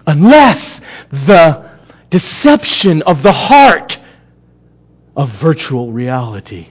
Unless 0.05 0.79
the 1.11 1.71
deception 2.11 3.01
of 3.03 3.23
the 3.23 3.33
heart 3.33 3.97
of 5.15 5.31
virtual 5.41 5.91
reality 5.91 6.69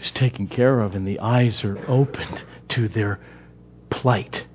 is 0.00 0.10
taken 0.10 0.48
care 0.48 0.80
of 0.80 0.94
and 0.94 1.06
the 1.06 1.20
eyes 1.20 1.64
are 1.64 1.78
opened 1.88 2.42
to 2.68 2.88
their 2.88 3.20
plight 3.90 4.46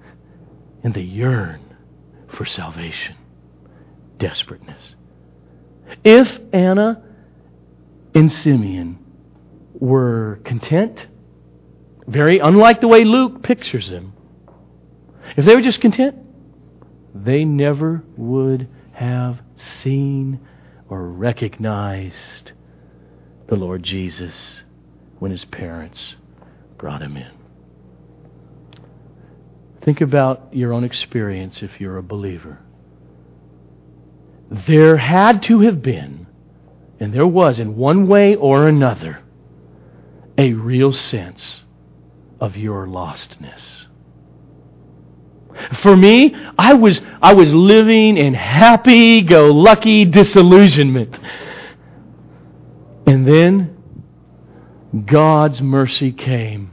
and 0.84 0.94
they 0.94 1.02
yearn 1.02 1.76
for 2.28 2.46
salvation. 2.46 3.16
Desperateness. 4.18 4.96
If 6.04 6.40
Anna 6.54 7.04
and 8.14 8.32
Simeon 8.32 9.00
were 9.74 10.40
content, 10.44 11.08
very 12.08 12.40
unlike 12.40 12.82
the 12.82 12.88
way 12.88 13.04
Luke 13.04 13.44
pictures 13.44 13.90
them, 13.90 14.14
if 15.38 15.46
they 15.46 15.56
were 15.56 15.62
just 15.62 15.82
content, 15.82 16.16
they 17.14 17.46
never 17.46 18.04
would 18.18 18.68
have 18.94 19.40
seen 19.82 20.40
or 20.90 21.08
recognized 21.08 22.52
the 23.48 23.56
Lord 23.56 23.84
Jesus 23.84 24.62
when 25.22 25.30
his 25.30 25.46
parents 25.46 26.16
brought 26.80 27.00
him 27.00 27.16
in. 27.16 27.30
Think 29.84 30.02
about 30.02 30.48
your 30.52 30.74
own 30.74 30.84
experience 30.84 31.62
if 31.62 31.80
you're 31.80 32.00
a 32.00 32.02
believer. 32.02 32.58
There 34.50 34.98
had 34.98 35.44
to 35.44 35.60
have 35.60 35.84
been, 35.84 36.26
and 37.00 37.14
there 37.14 37.28
was 37.28 37.60
in 37.60 37.76
one 37.76 38.08
way 38.08 38.34
or 38.36 38.68
another, 38.68 39.22
a 40.40 40.54
real 40.54 40.92
sense 40.92 41.66
of 42.40 42.58
your 42.58 42.88
lostness. 42.88 43.86
For 45.84 45.96
me, 45.96 46.36
I 46.58 46.74
was, 46.74 47.00
I 47.22 47.36
was 47.36 47.54
living 47.54 48.18
in 48.18 48.34
happy 48.34 49.22
go 49.22 49.52
lucky 49.52 50.04
disillusionment. 50.04 51.16
And 53.06 53.28
then 53.28 53.81
God's 55.06 55.62
mercy 55.62 56.12
came 56.12 56.72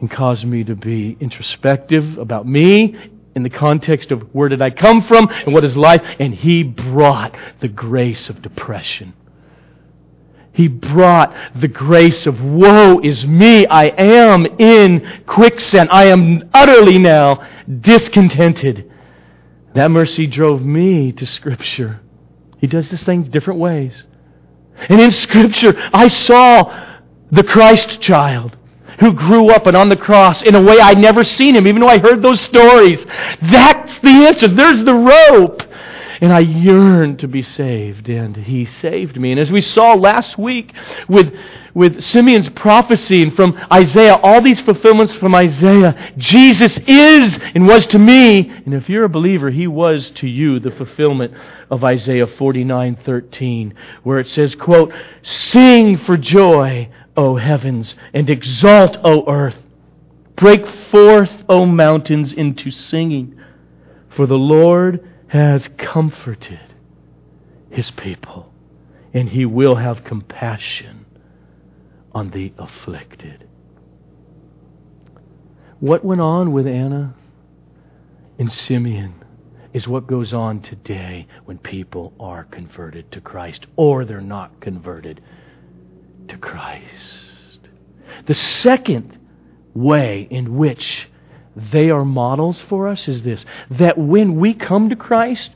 and 0.00 0.10
caused 0.10 0.44
me 0.44 0.64
to 0.64 0.74
be 0.74 1.16
introspective 1.20 2.18
about 2.18 2.46
me 2.46 2.96
in 3.34 3.42
the 3.42 3.50
context 3.50 4.10
of 4.10 4.22
where 4.34 4.48
did 4.48 4.60
I 4.60 4.70
come 4.70 5.02
from 5.02 5.28
and 5.30 5.54
what 5.54 5.64
is 5.64 5.76
life. 5.76 6.02
And 6.18 6.34
He 6.34 6.62
brought 6.62 7.36
the 7.60 7.68
grace 7.68 8.28
of 8.28 8.42
depression. 8.42 9.14
He 10.52 10.68
brought 10.68 11.34
the 11.54 11.68
grace 11.68 12.26
of 12.26 12.40
woe 12.40 13.00
is 13.00 13.24
me. 13.24 13.66
I 13.66 13.84
am 13.86 14.46
in 14.58 15.22
quicksand. 15.26 15.88
I 15.92 16.06
am 16.06 16.50
utterly 16.52 16.98
now 16.98 17.46
discontented. 17.80 18.90
That 19.74 19.90
mercy 19.90 20.26
drove 20.26 20.62
me 20.62 21.12
to 21.12 21.26
Scripture. 21.26 22.00
He 22.58 22.66
does 22.66 22.90
this 22.90 23.02
thing 23.04 23.22
different 23.24 23.60
ways. 23.60 24.02
And 24.76 25.00
in 25.00 25.10
Scripture, 25.10 25.74
I 25.92 26.08
saw 26.08 26.89
the 27.32 27.44
Christ 27.44 28.00
child 28.00 28.56
who 29.00 29.12
grew 29.12 29.48
up 29.48 29.66
and 29.66 29.76
on 29.76 29.88
the 29.88 29.96
cross 29.96 30.42
in 30.42 30.54
a 30.54 30.62
way 30.62 30.78
I'd 30.78 30.98
never 30.98 31.24
seen 31.24 31.56
him, 31.56 31.66
even 31.66 31.80
though 31.80 31.88
I 31.88 31.98
heard 31.98 32.22
those 32.22 32.40
stories. 32.40 33.04
That's 33.42 33.98
the 34.00 34.26
answer. 34.26 34.46
There's 34.46 34.84
the 34.84 34.94
rope. 34.94 35.62
And 36.22 36.34
I 36.34 36.40
yearned 36.40 37.20
to 37.20 37.28
be 37.28 37.40
saved, 37.40 38.10
and 38.10 38.36
he 38.36 38.66
saved 38.66 39.18
me. 39.18 39.30
And 39.30 39.40
as 39.40 39.50
we 39.50 39.62
saw 39.62 39.94
last 39.94 40.36
week 40.36 40.74
with, 41.08 41.34
with 41.72 42.02
Simeon's 42.02 42.50
prophecy 42.50 43.22
and 43.22 43.34
from 43.34 43.58
Isaiah, 43.72 44.16
all 44.16 44.42
these 44.42 44.60
fulfillments 44.60 45.14
from 45.14 45.34
Isaiah, 45.34 46.12
Jesus 46.18 46.78
is 46.86 47.38
and 47.54 47.66
was 47.66 47.86
to 47.86 47.98
me, 47.98 48.50
and 48.66 48.74
if 48.74 48.90
you're 48.90 49.04
a 49.04 49.08
believer, 49.08 49.48
he 49.48 49.66
was 49.66 50.10
to 50.16 50.28
you 50.28 50.60
the 50.60 50.72
fulfillment 50.72 51.32
of 51.70 51.84
Isaiah 51.84 52.26
49:13, 52.26 53.72
where 54.02 54.18
it 54.18 54.28
says, 54.28 54.54
quote, 54.54 54.92
"Sing 55.22 55.96
for 55.96 56.18
joy, 56.18 56.90
O 57.16 57.36
heavens, 57.36 57.94
and 58.14 58.30
exalt, 58.30 58.96
O 59.04 59.30
earth. 59.30 59.56
Break 60.36 60.66
forth, 60.90 61.32
O 61.48 61.66
mountains, 61.66 62.32
into 62.32 62.70
singing, 62.70 63.38
for 64.08 64.26
the 64.26 64.38
Lord 64.38 65.06
has 65.28 65.68
comforted 65.78 66.60
his 67.70 67.90
people, 67.90 68.52
and 69.12 69.28
he 69.28 69.44
will 69.44 69.76
have 69.76 70.04
compassion 70.04 71.04
on 72.12 72.30
the 72.30 72.52
afflicted. 72.58 73.46
What 75.78 76.04
went 76.04 76.20
on 76.20 76.52
with 76.52 76.66
Anna 76.66 77.14
and 78.38 78.52
Simeon 78.52 79.14
is 79.72 79.86
what 79.86 80.06
goes 80.06 80.32
on 80.32 80.60
today 80.60 81.26
when 81.44 81.58
people 81.58 82.12
are 82.18 82.44
converted 82.44 83.12
to 83.12 83.20
Christ 83.20 83.66
or 83.76 84.04
they're 84.04 84.20
not 84.20 84.60
converted 84.60 85.20
to 86.30 86.38
Christ. 86.38 87.60
The 88.26 88.34
second 88.34 89.18
way 89.74 90.26
in 90.30 90.56
which 90.56 91.08
they 91.72 91.90
are 91.90 92.04
models 92.04 92.60
for 92.60 92.88
us 92.88 93.08
is 93.08 93.22
this 93.22 93.44
that 93.70 93.98
when 93.98 94.38
we 94.38 94.54
come 94.54 94.88
to 94.88 94.96
Christ, 94.96 95.50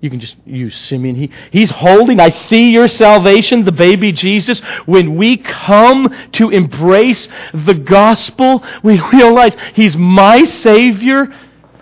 you 0.00 0.10
can 0.10 0.20
just 0.20 0.36
use 0.44 0.76
Simeon. 0.76 1.16
He, 1.16 1.30
he's 1.50 1.70
holding, 1.70 2.20
I 2.20 2.28
see 2.28 2.70
your 2.70 2.86
salvation, 2.86 3.64
the 3.64 3.72
baby 3.72 4.12
Jesus. 4.12 4.60
When 4.86 5.16
we 5.16 5.38
come 5.38 6.14
to 6.32 6.50
embrace 6.50 7.26
the 7.52 7.74
gospel, 7.74 8.64
we 8.84 9.00
realize 9.12 9.56
He's 9.74 9.96
my 9.96 10.44
Savior 10.44 11.34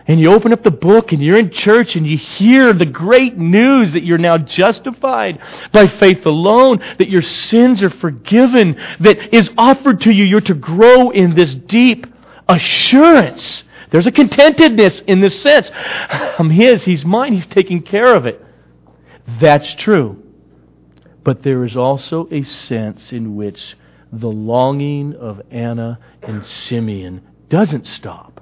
and 0.09 0.21
you 0.21 0.31
open 0.31 0.53
up 0.53 0.63
the 0.63 0.71
book 0.71 1.13
and 1.13 1.23
you're 1.23 1.39
in 1.39 1.51
church 1.51 1.97
and 1.97 2.07
you 2.07 2.17
hear 2.17 2.73
the 2.73 2.87
great 2.87 3.37
news 3.37 3.93
that 3.93 4.05
you're 4.05 4.19
now 4.19 4.39
justified 4.39 5.41
by 5.73 5.89
faith 5.89 6.25
alone, 6.27 6.81
that 6.99 7.09
your 7.09 7.23
sins 7.23 7.83
are 7.83 7.91
forgiven, 7.91 8.81
that 9.01 9.35
is 9.35 9.51
offered 9.59 10.01
to 10.03 10.13
you, 10.13 10.25
you're 10.25 10.41
to 10.43 10.55
grow 10.55 11.11
in 11.11 11.35
this 11.35 11.55
deep 11.55 12.07
assurance. 12.49 13.65
There's 13.91 14.07
a 14.07 14.13
contentedness 14.13 15.01
in 15.07 15.21
this 15.21 15.41
sense. 15.41 15.71
I'm 16.11 16.51
His, 16.51 16.85
He's 16.85 17.05
mine, 17.05 17.33
He's 17.33 17.47
taking 17.47 17.83
care 17.83 18.15
of 18.15 18.27
it. 18.27 18.41
That's 19.41 19.75
true. 19.75 20.23
But 21.25 21.43
there 21.43 21.65
is 21.65 21.77
also 21.77 22.29
a 22.31 22.45
sense 22.45 23.13
in 23.13 23.35
which 23.35 23.77
the 24.13 24.31
longing 24.31 25.15
of 25.15 25.43
Anna 25.51 25.99
and 26.23 26.47
Simeon 26.47 27.27
doesn't 27.49 27.89
stop 27.89 28.36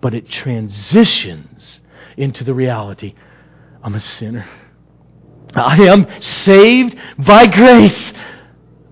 but 0.00 0.14
it 0.14 0.28
transitions 0.28 1.80
into 2.16 2.44
the 2.44 2.54
reality 2.54 3.14
I'm 3.82 3.94
a 3.94 4.00
sinner. 4.00 4.48
I 5.54 5.84
am 5.84 6.06
saved 6.20 6.96
by 7.18 7.46
grace, 7.46 8.12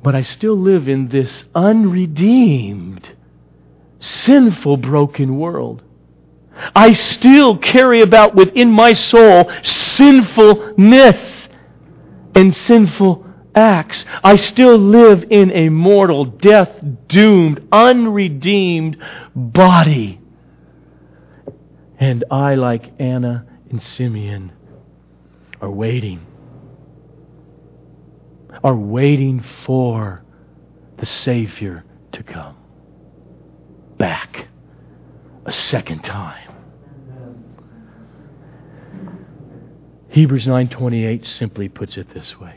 but 0.02 0.14
I 0.14 0.22
still 0.22 0.56
live 0.56 0.88
in 0.88 1.08
this 1.08 1.44
unredeemed, 1.54 3.08
sinful, 4.00 4.78
broken 4.78 5.38
world. 5.38 5.82
I 6.74 6.92
still 6.92 7.58
carry 7.58 8.00
about 8.00 8.34
within 8.34 8.72
my 8.72 8.92
soul 8.92 9.50
sinfulness 9.62 11.48
and 12.34 12.54
sinful 12.56 13.26
acts. 13.54 14.04
I 14.24 14.36
still 14.36 14.76
live 14.76 15.24
in 15.30 15.52
a 15.52 15.68
mortal, 15.68 16.24
death 16.24 16.70
doomed, 17.06 17.68
unredeemed 17.70 18.96
body. 19.34 20.17
And 21.98 22.24
I, 22.30 22.54
like 22.54 22.92
Anna 23.00 23.46
and 23.70 23.82
Simeon, 23.82 24.52
are 25.60 25.70
waiting. 25.70 26.24
Are 28.62 28.76
waiting 28.76 29.44
for 29.64 30.22
the 30.96 31.06
Savior 31.06 31.84
to 32.12 32.22
come 32.22 32.56
back 33.96 34.48
a 35.44 35.52
second 35.52 36.02
time. 36.04 36.54
Hebrews 40.08 40.46
9:28 40.46 41.24
simply 41.26 41.68
puts 41.68 41.96
it 41.96 42.12
this 42.14 42.38
way. 42.40 42.56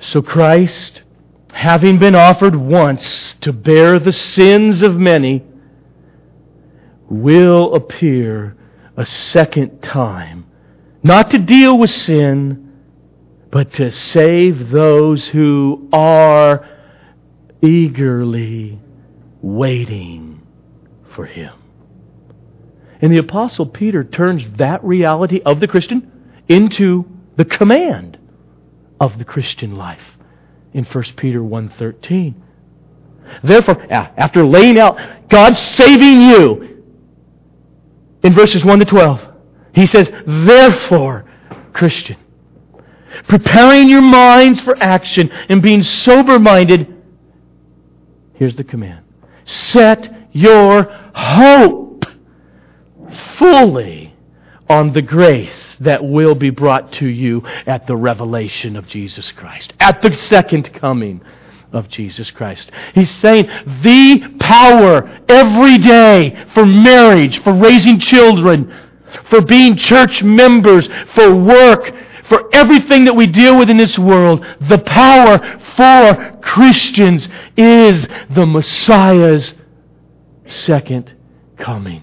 So 0.00 0.20
Christ, 0.20 1.02
having 1.52 1.98
been 1.98 2.14
offered 2.14 2.56
once 2.56 3.34
to 3.40 3.52
bear 3.52 3.98
the 3.98 4.12
sins 4.12 4.82
of 4.82 4.96
many, 4.96 5.42
will 7.08 7.74
appear 7.74 8.56
a 8.96 9.04
second 9.04 9.82
time, 9.82 10.46
not 11.02 11.30
to 11.30 11.38
deal 11.38 11.78
with 11.78 11.90
sin, 11.90 12.72
but 13.50 13.72
to 13.74 13.90
save 13.90 14.70
those 14.70 15.26
who 15.28 15.88
are 15.92 16.66
eagerly 17.62 18.78
waiting 19.40 20.42
for 21.14 21.26
Him. 21.26 21.52
And 23.00 23.12
the 23.12 23.18
Apostle 23.18 23.66
Peter 23.66 24.02
turns 24.02 24.48
that 24.56 24.82
reality 24.82 25.40
of 25.44 25.60
the 25.60 25.68
Christian 25.68 26.10
into 26.48 27.04
the 27.36 27.44
command 27.44 28.18
of 29.00 29.18
the 29.18 29.24
Christian 29.24 29.76
life 29.76 30.02
in 30.72 30.84
1 30.84 31.04
Peter 31.16 31.40
1.13. 31.40 32.34
Therefore, 33.42 33.92
after 33.92 34.44
laying 34.46 34.78
out 34.78 34.98
God 35.28 35.56
saving 35.56 36.22
you 36.22 36.75
in 38.22 38.34
verses 38.34 38.64
1 38.64 38.78
to 38.80 38.84
12, 38.84 39.20
he 39.74 39.86
says, 39.86 40.10
Therefore, 40.26 41.24
Christian, 41.72 42.16
preparing 43.28 43.88
your 43.88 44.02
minds 44.02 44.60
for 44.60 44.76
action 44.82 45.30
and 45.48 45.62
being 45.62 45.82
sober 45.82 46.38
minded, 46.38 46.94
here's 48.34 48.56
the 48.56 48.64
command. 48.64 49.04
Set 49.44 50.28
your 50.32 50.84
hope 51.14 52.04
fully 53.38 54.14
on 54.68 54.92
the 54.92 55.02
grace 55.02 55.76
that 55.80 56.04
will 56.04 56.34
be 56.34 56.50
brought 56.50 56.92
to 56.94 57.06
you 57.06 57.42
at 57.66 57.86
the 57.86 57.96
revelation 57.96 58.76
of 58.76 58.86
Jesus 58.88 59.30
Christ, 59.32 59.72
at 59.78 60.02
the 60.02 60.14
second 60.16 60.72
coming 60.74 61.22
of 61.76 61.88
Jesus 61.88 62.30
Christ. 62.30 62.70
He's 62.94 63.10
saying 63.16 63.46
the 63.82 64.36
power 64.40 65.20
every 65.28 65.78
day 65.78 66.46
for 66.54 66.66
marriage, 66.66 67.42
for 67.42 67.54
raising 67.54 68.00
children, 68.00 68.72
for 69.30 69.40
being 69.40 69.76
church 69.76 70.22
members, 70.22 70.88
for 71.14 71.34
work, 71.34 71.92
for 72.28 72.48
everything 72.52 73.04
that 73.04 73.14
we 73.14 73.26
deal 73.26 73.58
with 73.58 73.70
in 73.70 73.76
this 73.76 73.98
world, 73.98 74.44
the 74.68 74.78
power 74.78 75.38
for 75.76 76.38
Christians 76.40 77.28
is 77.56 78.06
the 78.34 78.46
Messiah's 78.46 79.54
second 80.46 81.14
coming. 81.56 82.02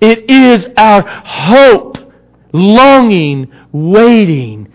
It 0.00 0.30
is 0.30 0.66
our 0.76 1.02
hope, 1.06 1.98
longing, 2.52 3.52
waiting, 3.72 4.71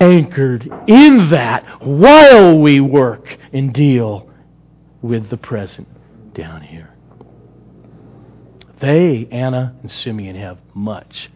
anchored 0.00 0.70
in 0.86 1.30
that 1.30 1.64
while 1.84 2.58
we 2.58 2.80
work 2.80 3.36
and 3.52 3.72
deal 3.72 4.30
with 5.02 5.28
the 5.30 5.36
present 5.36 5.88
down 6.34 6.62
here. 6.62 6.90
They, 8.80 9.28
Anna 9.30 9.74
and 9.82 9.90
Simeon, 9.90 10.36
have 10.36 10.58
much 10.74 11.30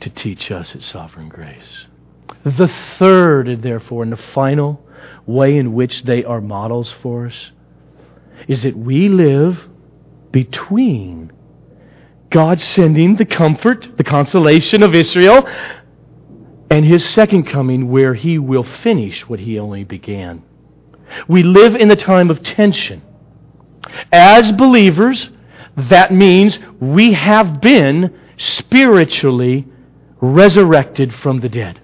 to 0.00 0.10
teach 0.10 0.50
us 0.50 0.74
at 0.74 0.82
Sovereign 0.82 1.28
Grace. 1.28 1.86
The 2.44 2.70
third, 2.98 3.48
and 3.48 3.62
therefore, 3.62 4.02
and 4.02 4.12
the 4.12 4.16
final 4.16 4.84
way 5.26 5.56
in 5.56 5.74
which 5.74 6.04
they 6.04 6.24
are 6.24 6.40
models 6.40 6.92
for 7.02 7.26
us 7.26 7.50
is 8.46 8.62
that 8.62 8.76
we 8.76 9.08
live 9.08 9.68
between 10.30 11.32
God 12.30 12.60
sending 12.60 13.16
the 13.16 13.24
comfort, 13.24 13.86
the 13.96 14.04
consolation 14.04 14.82
of 14.82 14.94
Israel, 14.94 15.48
and 16.70 16.84
his 16.84 17.08
second 17.08 17.44
coming, 17.44 17.88
where 17.88 18.14
he 18.14 18.38
will 18.38 18.64
finish 18.64 19.28
what 19.28 19.40
he 19.40 19.58
only 19.58 19.84
began. 19.84 20.42
We 21.26 21.42
live 21.42 21.74
in 21.74 21.88
the 21.88 21.96
time 21.96 22.30
of 22.30 22.42
tension. 22.42 23.02
As 24.12 24.52
believers, 24.52 25.30
that 25.76 26.12
means 26.12 26.58
we 26.80 27.14
have 27.14 27.60
been 27.60 28.14
spiritually 28.36 29.66
resurrected 30.20 31.14
from 31.14 31.40
the 31.40 31.48
dead. 31.48 31.80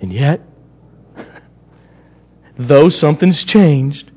And 0.00 0.12
yet, 0.12 0.40
though 2.58 2.88
something's 2.88 3.42
changed, 3.44 4.10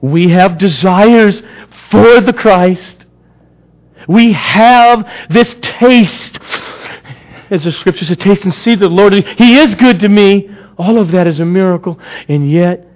we 0.00 0.28
have 0.28 0.58
desires 0.58 1.42
for 1.90 2.20
the 2.20 2.32
Christ. 2.32 3.06
We 4.06 4.32
have 4.32 5.08
this 5.30 5.56
taste, 5.62 6.38
as 7.54 7.64
the 7.64 7.72
scripture 7.72 8.04
says, 8.04 8.16
taste 8.16 8.44
and 8.44 8.52
see 8.52 8.74
the 8.74 8.88
Lord. 8.88 9.12
He 9.12 9.58
is 9.58 9.74
good 9.74 10.00
to 10.00 10.08
me. 10.08 10.50
All 10.76 10.98
of 10.98 11.12
that 11.12 11.26
is 11.26 11.40
a 11.40 11.44
miracle. 11.44 11.98
And 12.28 12.50
yet, 12.50 12.86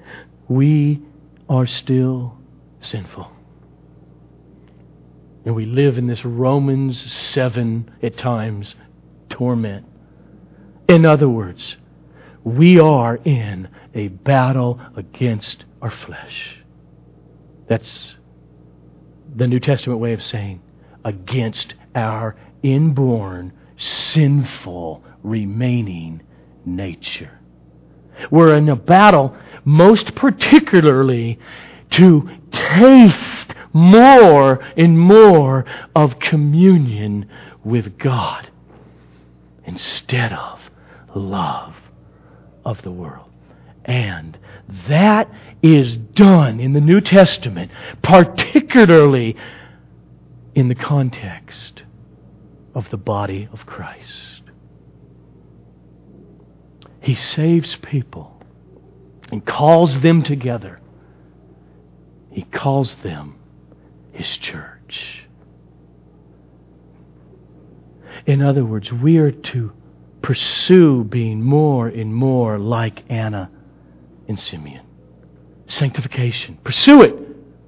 we 0.49 1.01
are 1.49 1.67
still 1.67 2.37
sinful. 2.81 3.31
And 5.45 5.55
we 5.55 5.65
live 5.65 5.97
in 5.97 6.07
this 6.07 6.25
Romans 6.25 7.11
7 7.11 7.91
at 8.03 8.17
times 8.17 8.75
torment. 9.31 9.87
In 10.89 11.07
other 11.07 11.29
words, 11.29 11.77
we 12.45 12.79
are 12.79 13.17
in 13.17 13.69
a 13.95 14.09
battle 14.09 14.81
against 14.97 15.65
our 15.81 15.91
flesh. 15.91 16.59
That's 17.69 18.17
the 19.37 19.47
New 19.47 19.61
Testament 19.61 20.01
way 20.01 20.13
of 20.13 20.23
saying 20.23 20.61
against 21.05 21.75
our 21.95 22.37
inborn, 22.63 23.53
sinful, 23.79 25.03
remaining 25.23 26.23
nature. 26.65 27.39
We're 28.31 28.57
in 28.57 28.69
a 28.69 28.77
battle 28.77 29.37
most 29.65 30.15
particularly 30.15 31.39
to 31.91 32.29
taste 32.51 33.55
more 33.73 34.61
and 34.77 34.99
more 34.99 35.65
of 35.95 36.19
communion 36.19 37.29
with 37.65 37.99
God 37.99 38.51
instead 39.65 40.33
of 40.33 40.61
love 41.15 41.75
of 42.65 42.83
the 42.83 42.91
world. 42.91 43.31
And 43.85 44.39
that 44.89 45.31
is 45.63 45.97
done 45.97 46.61
in 46.61 46.73
the 46.73 46.81
New 46.81 47.01
Testament, 47.01 47.71
particularly 48.03 49.37
in 50.55 50.69
the 50.69 50.75
context 50.75 51.83
of 52.79 52.89
the 52.91 52.97
body 52.97 53.49
of 53.53 53.67
Christ. 53.67 54.43
He 57.01 57.17
saves 57.17 57.75
people 57.75 58.41
and 59.33 59.45
calls 59.45 60.01
them 60.01 60.23
together. 60.23 60.81
He 62.31 62.43
calls 62.43 62.95
them 63.03 63.35
his 64.13 64.29
church. 64.37 65.27
In 68.27 68.43
other 68.43 68.65
words, 68.65 68.93
we 68.93 69.17
are 69.19 69.33
to 69.33 69.73
pursue 70.23 71.03
being 71.03 71.43
more 71.43 71.89
and 71.89 72.15
more 72.15 72.61
like 72.61 73.03
Anna 73.09 73.51
and 74.29 74.39
Simeon. 74.39 74.87
Sanctification. 75.67 76.59
Pursue 76.63 77.03
it. 77.03 77.17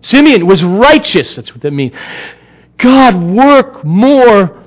Simeon 0.03 0.47
was 0.47 0.63
righteous. 0.63 1.35
That's 1.35 1.51
what 1.51 1.63
that 1.63 1.73
means. 1.73 1.95
God, 2.79 3.21
work 3.21 3.85
more 3.85 4.60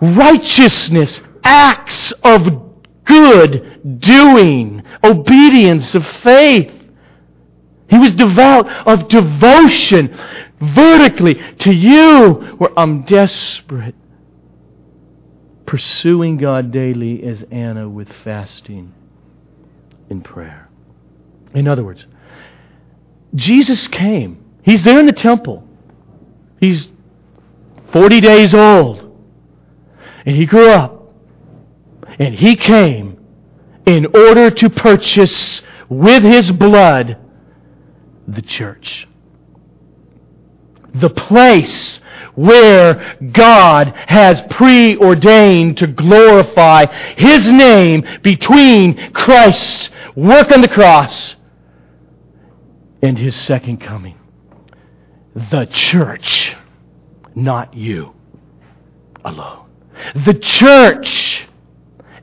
righteousness, 0.00 1.20
acts 1.42 2.12
of 2.22 2.62
good 3.04 4.00
doing, 4.00 4.82
obedience 5.02 5.94
of 5.94 6.06
faith. 6.06 6.72
He 7.88 7.98
was 7.98 8.12
devout 8.12 8.68
of 8.86 9.08
devotion 9.08 10.16
vertically 10.60 11.34
to 11.58 11.72
you 11.72 12.34
where 12.58 12.70
I'm 12.76 13.02
desperate. 13.02 13.94
Pursuing 15.66 16.36
God 16.36 16.70
daily 16.70 17.22
as 17.24 17.44
Anna 17.50 17.88
with 17.88 18.08
fasting 18.22 18.92
and 20.10 20.24
prayer. 20.24 20.68
In 21.54 21.66
other 21.66 21.82
words, 21.82 22.04
Jesus 23.34 23.88
came. 23.88 24.44
He's 24.62 24.84
there 24.84 24.98
in 24.98 25.06
the 25.06 25.12
temple. 25.12 25.66
He's 26.60 26.88
40 27.92 28.20
days 28.20 28.54
old. 28.54 29.05
And 30.26 30.36
he 30.36 30.44
grew 30.44 30.68
up. 30.68 31.14
And 32.18 32.34
he 32.34 32.56
came 32.56 33.18
in 33.86 34.06
order 34.06 34.50
to 34.50 34.68
purchase 34.68 35.62
with 35.88 36.22
his 36.22 36.50
blood 36.50 37.18
the 38.26 38.42
church 38.42 39.06
the 41.00 41.10
place 41.10 42.00
where 42.34 43.16
God 43.32 43.92
has 44.06 44.42
preordained 44.50 45.78
to 45.78 45.86
glorify 45.86 46.86
His 47.16 47.50
name 47.50 48.04
between 48.22 49.12
Christ's 49.12 49.90
work 50.14 50.50
on 50.50 50.60
the 50.60 50.68
cross 50.68 51.36
and 53.02 53.18
His 53.18 53.34
second 53.34 53.78
coming. 53.78 54.18
The 55.50 55.66
church, 55.66 56.54
not 57.34 57.74
you 57.74 58.14
alone. 59.24 59.65
The 60.24 60.34
church 60.34 61.48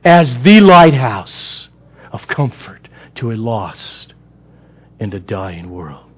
as 0.04 0.36
the 0.42 0.60
lighthouse 0.60 1.68
of 2.12 2.26
comfort 2.28 2.88
to 3.16 3.32
a 3.32 3.36
lost 3.36 4.14
and 5.00 5.14
a 5.14 5.20
dying 5.20 5.70
world. 5.70 6.10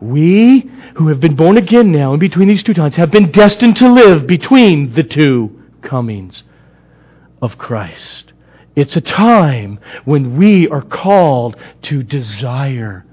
We 0.00 0.70
who 0.96 1.08
have 1.08 1.20
been 1.20 1.36
born 1.36 1.56
again 1.56 1.92
now 1.92 2.12
in 2.14 2.20
between 2.20 2.48
these 2.48 2.62
two 2.62 2.74
times 2.74 2.96
have 2.96 3.10
been 3.10 3.30
destined 3.30 3.76
to 3.76 3.92
live 3.92 4.26
between 4.26 4.94
the 4.94 5.02
two 5.02 5.62
comings 5.80 6.42
of 7.40 7.58
Christ. 7.58 8.32
It's 8.74 8.96
a 8.96 9.00
time 9.00 9.78
when 10.04 10.36
we 10.36 10.68
are 10.68 10.82
called 10.82 11.56
to 11.82 12.02
desire 12.02 13.04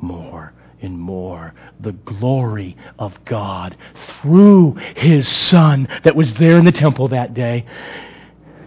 more 0.00 0.53
and 0.84 0.98
more 0.98 1.54
the 1.80 1.92
glory 1.92 2.76
of 2.98 3.24
God 3.24 3.76
through 4.20 4.74
His 4.96 5.28
Son 5.28 5.88
that 6.04 6.14
was 6.14 6.34
there 6.34 6.58
in 6.58 6.64
the 6.64 6.72
temple 6.72 7.08
that 7.08 7.34
day 7.34 7.66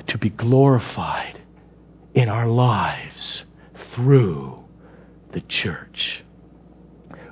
to 0.08 0.18
be 0.18 0.30
glorified 0.30 1.42
in 2.14 2.30
our 2.30 2.48
lives 2.48 3.44
through 3.94 4.64
the 5.32 5.42
church. 5.42 6.24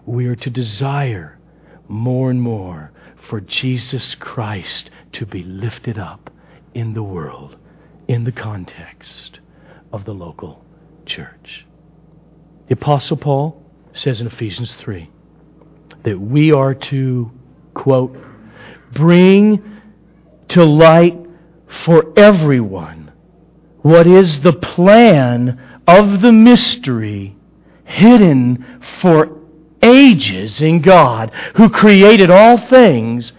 We 0.06 0.28
are 0.28 0.36
to 0.36 0.50
desire 0.50 1.40
more 1.88 2.30
and 2.30 2.42
more 2.42 2.92
for 3.28 3.42
Jesus 3.42 4.16
Christ 4.16 4.90
to 5.14 5.26
be 5.26 5.44
lifted 5.44 5.98
up 5.98 6.30
in 6.74 6.94
the 6.94 7.04
world 7.04 7.56
in 8.08 8.24
the 8.24 8.32
context 8.32 9.40
of 9.92 10.06
the 10.06 10.14
local 10.14 10.64
church. 11.06 11.66
The 12.68 12.74
Apostle 12.74 13.18
Paul 13.18 13.65
says 13.96 14.22
in 14.22 14.28
Ephesians 14.28 14.76
3 14.76 15.10
that 16.04 16.20
we 16.20 16.52
are 16.52 16.76
to, 16.76 17.32
quote, 17.74 18.16
bring 18.94 19.82
to 20.50 20.64
light 20.64 21.18
for 21.86 22.14
everyone 22.18 23.12
what 23.82 24.08
is 24.08 24.42
the 24.42 24.54
plan 24.54 25.82
of 25.88 26.22
the 26.22 26.32
mystery 26.32 27.36
hidden 27.84 28.82
for 29.02 29.38
ages 29.82 30.62
in 30.62 30.82
God 30.82 31.32
who 31.56 31.70
created 31.70 32.30
all 32.30 32.58
things 32.58 33.32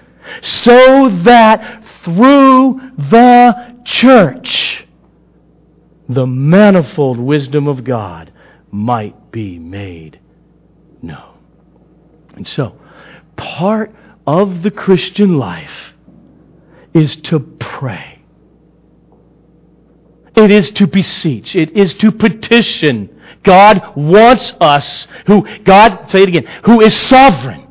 so 0.42 1.09
that 1.25 1.83
through 2.05 2.81
the 2.97 3.77
church 3.85 4.87
the 6.09 6.27
manifold 6.27 7.19
wisdom 7.19 7.66
of 7.66 7.83
God 7.83 8.33
might 8.71 9.33
be 9.33 9.59
made 9.59 10.21
known. 11.07 11.38
And 12.35 12.47
so, 12.47 12.79
part 13.37 13.95
of 14.27 14.62
the 14.62 14.71
Christian 14.71 15.38
life 15.38 15.95
is 16.92 17.16
to 17.16 17.40
pray. 17.40 18.21
It 20.37 20.51
is 20.51 20.71
to 20.73 20.87
beseech. 20.87 21.57
It 21.57 21.77
is 21.77 21.95
to 21.95 22.12
petition. 22.12 23.21
God 23.42 23.97
wants 23.97 24.53
us, 24.61 25.07
who, 25.27 25.47
God, 25.64 26.11
say 26.11 26.23
it 26.23 26.29
again, 26.29 26.47
who 26.64 26.81
is 26.83 26.95
sovereign, 26.95 27.66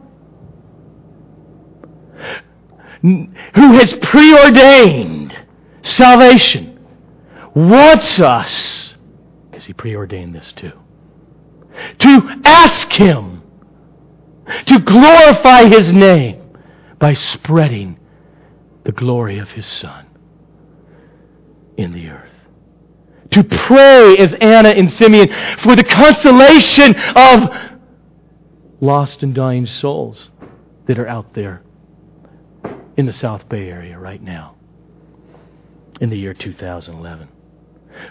who 3.02 3.74
has 3.74 3.94
preordained 3.94 5.38
salvation, 5.84 6.80
wants 7.54 8.20
us, 8.20 8.96
because 9.52 9.66
He 9.66 9.74
preordained 9.74 10.34
this 10.34 10.52
too, 10.54 10.72
to 12.00 12.42
ask 12.44 12.92
Him 12.92 13.42
to 14.68 14.80
glorify 14.80 15.66
His 15.66 15.92
name 15.92 16.42
by 17.00 17.14
spreading 17.14 18.00
the 18.84 18.92
glory 18.92 19.40
of 19.40 19.50
His 19.50 19.66
Son 19.66 20.06
in 21.78 21.94
the 21.94 22.10
earth. 22.10 22.32
To 23.32 23.44
pray 23.44 24.18
as 24.18 24.34
Anna 24.36 24.70
and 24.70 24.92
Simeon 24.92 25.30
for 25.60 25.76
the 25.76 25.84
consolation 25.84 26.96
of 27.16 27.50
lost 28.80 29.24
and 29.24 29.34
dying 29.34 29.66
souls 29.66 30.30
that 30.86 31.00
are 31.00 31.08
out 31.08 31.34
there 31.34 31.64
in 32.98 33.06
the 33.06 33.14
South 33.14 33.48
Bay 33.50 33.70
area 33.70 33.98
right 33.98 34.22
now 34.22 34.56
in 36.00 36.10
the 36.10 36.18
year 36.18 36.34
2011. 36.34 37.28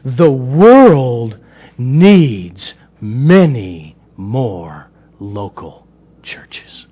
The 0.05 0.31
world 0.31 1.39
needs 1.79 2.75
many 3.05 3.95
more 4.17 4.91
local 5.21 5.87
churches. 6.23 6.87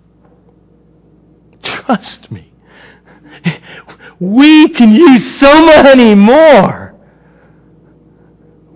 Trust 1.63 2.31
me. 2.31 2.53
We 4.21 4.69
can 4.69 4.93
use 4.93 5.41
so 5.41 5.67
many 5.67 6.15
more. 6.15 6.95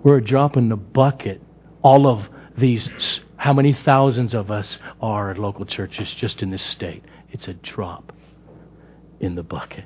We're 0.03 0.19
dropping 0.19 0.69
the 0.69 0.77
bucket. 0.77 1.41
All 1.83 2.07
of 2.07 2.27
these, 2.57 2.89
how 3.35 3.53
many 3.53 3.71
thousands 3.71 4.33
of 4.33 4.49
us 4.49 4.79
are 4.99 5.29
at 5.29 5.37
local 5.37 5.65
churches 5.65 6.11
just 6.13 6.41
in 6.41 6.49
this 6.49 6.63
state? 6.63 7.03
It's 7.29 7.47
a 7.47 7.53
drop 7.53 8.13
in 9.19 9.35
the 9.35 9.43
bucket. 9.43 9.85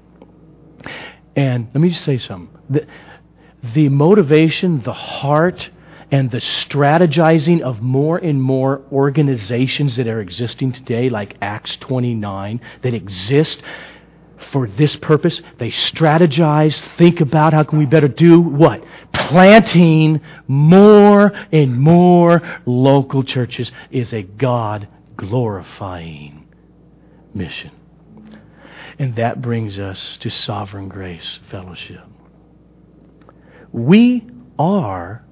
And 1.36 1.68
let 1.74 1.82
me 1.82 1.90
just 1.90 2.06
say 2.06 2.18
something. 2.18 2.58
The, 2.70 2.88
the 3.74 3.90
motivation, 3.90 4.82
the 4.84 4.94
heart, 4.94 5.70
and 6.12 6.30
the 6.30 6.40
strategizing 6.40 7.62
of 7.62 7.82
more 7.82 8.18
and 8.18 8.42
more 8.42 8.82
organizations 8.92 9.96
that 9.96 10.08
are 10.08 10.20
existing 10.20 10.74
today, 10.74 11.10
like 11.10 11.38
Acts 11.42 11.78
29, 11.78 12.60
that 12.84 12.94
exist 12.94 13.64
for 14.52 14.68
this 14.68 14.98
purpose. 14.98 15.42
They 15.58 15.72
strategize, 15.72 16.82
think 16.98 17.22
about 17.22 17.54
how 17.54 17.64
can 17.64 17.80
we 17.80 17.86
better 17.86 18.10
do 18.10 18.42
what? 18.42 18.84
Planting 19.14 20.20
more 20.48 21.32
and 21.52 21.80
more 21.80 22.42
local 22.66 23.24
churches 23.24 23.72
is 23.90 24.14
a 24.14 24.22
God 24.22 24.90
glorifying 25.16 26.48
mission. 27.34 27.72
And 29.00 29.16
that 29.16 29.42
brings 29.42 29.80
us 29.80 30.18
to 30.18 30.30
Sovereign 30.30 30.90
Grace 30.90 31.40
Fellowship. 31.50 32.04
We 33.72 34.28
are 34.60 35.24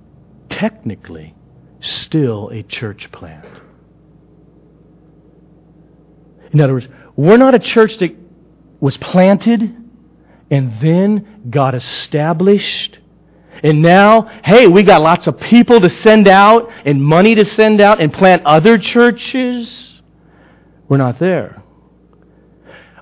technically 0.49 1.35
still 1.81 2.49
a 2.49 2.63
church 2.63 3.12
plant. 3.12 3.45
In 6.51 6.62
other 6.62 6.73
words, 6.73 6.88
we're 7.15 7.38
not 7.38 7.53
a 7.53 7.59
church 7.59 7.97
that 7.99 8.15
was 8.79 8.97
planted 8.97 9.75
and 10.49 10.81
then 10.81 11.49
got 11.49 11.75
established. 11.75 12.99
And 13.62 13.81
now, 13.81 14.23
hey, 14.43 14.67
we 14.67 14.83
got 14.83 15.01
lots 15.01 15.27
of 15.27 15.39
people 15.39 15.79
to 15.81 15.89
send 15.89 16.27
out 16.27 16.71
and 16.85 17.03
money 17.03 17.35
to 17.35 17.45
send 17.45 17.81
out 17.81 18.01
and 18.01 18.12
plant 18.12 18.45
other 18.45 18.77
churches. 18.77 20.01
We're 20.88 20.97
not 20.97 21.19
there. 21.19 21.62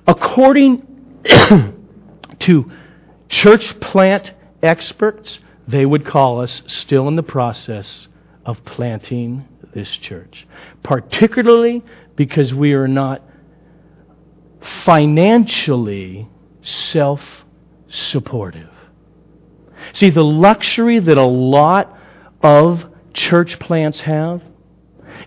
According 0.06 0.86
to 2.40 2.72
church 3.28 3.78
plant 3.80 4.32
experts, 4.62 5.38
they 5.68 5.84
would 5.84 6.06
call 6.06 6.40
us 6.40 6.62
still 6.66 7.08
in 7.08 7.16
the 7.16 7.22
process 7.22 8.08
of 8.46 8.64
planting 8.64 9.46
this 9.74 9.90
church, 9.90 10.46
particularly 10.82 11.84
because 12.16 12.54
we 12.54 12.72
are 12.72 12.88
not 12.88 13.22
financially 14.84 16.26
self 16.62 17.20
supportive. 17.90 18.70
See, 19.92 20.08
the 20.10 20.24
luxury 20.24 21.00
that 21.00 21.18
a 21.18 21.26
lot 21.26 21.96
of 22.42 22.86
church 23.12 23.58
plants 23.58 24.00
have 24.00 24.42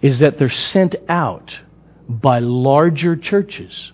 is 0.01 0.19
that 0.19 0.39
they're 0.39 0.49
sent 0.49 0.95
out 1.08 1.60
by 2.10 2.39
larger 2.39 3.15
churches 3.15 3.91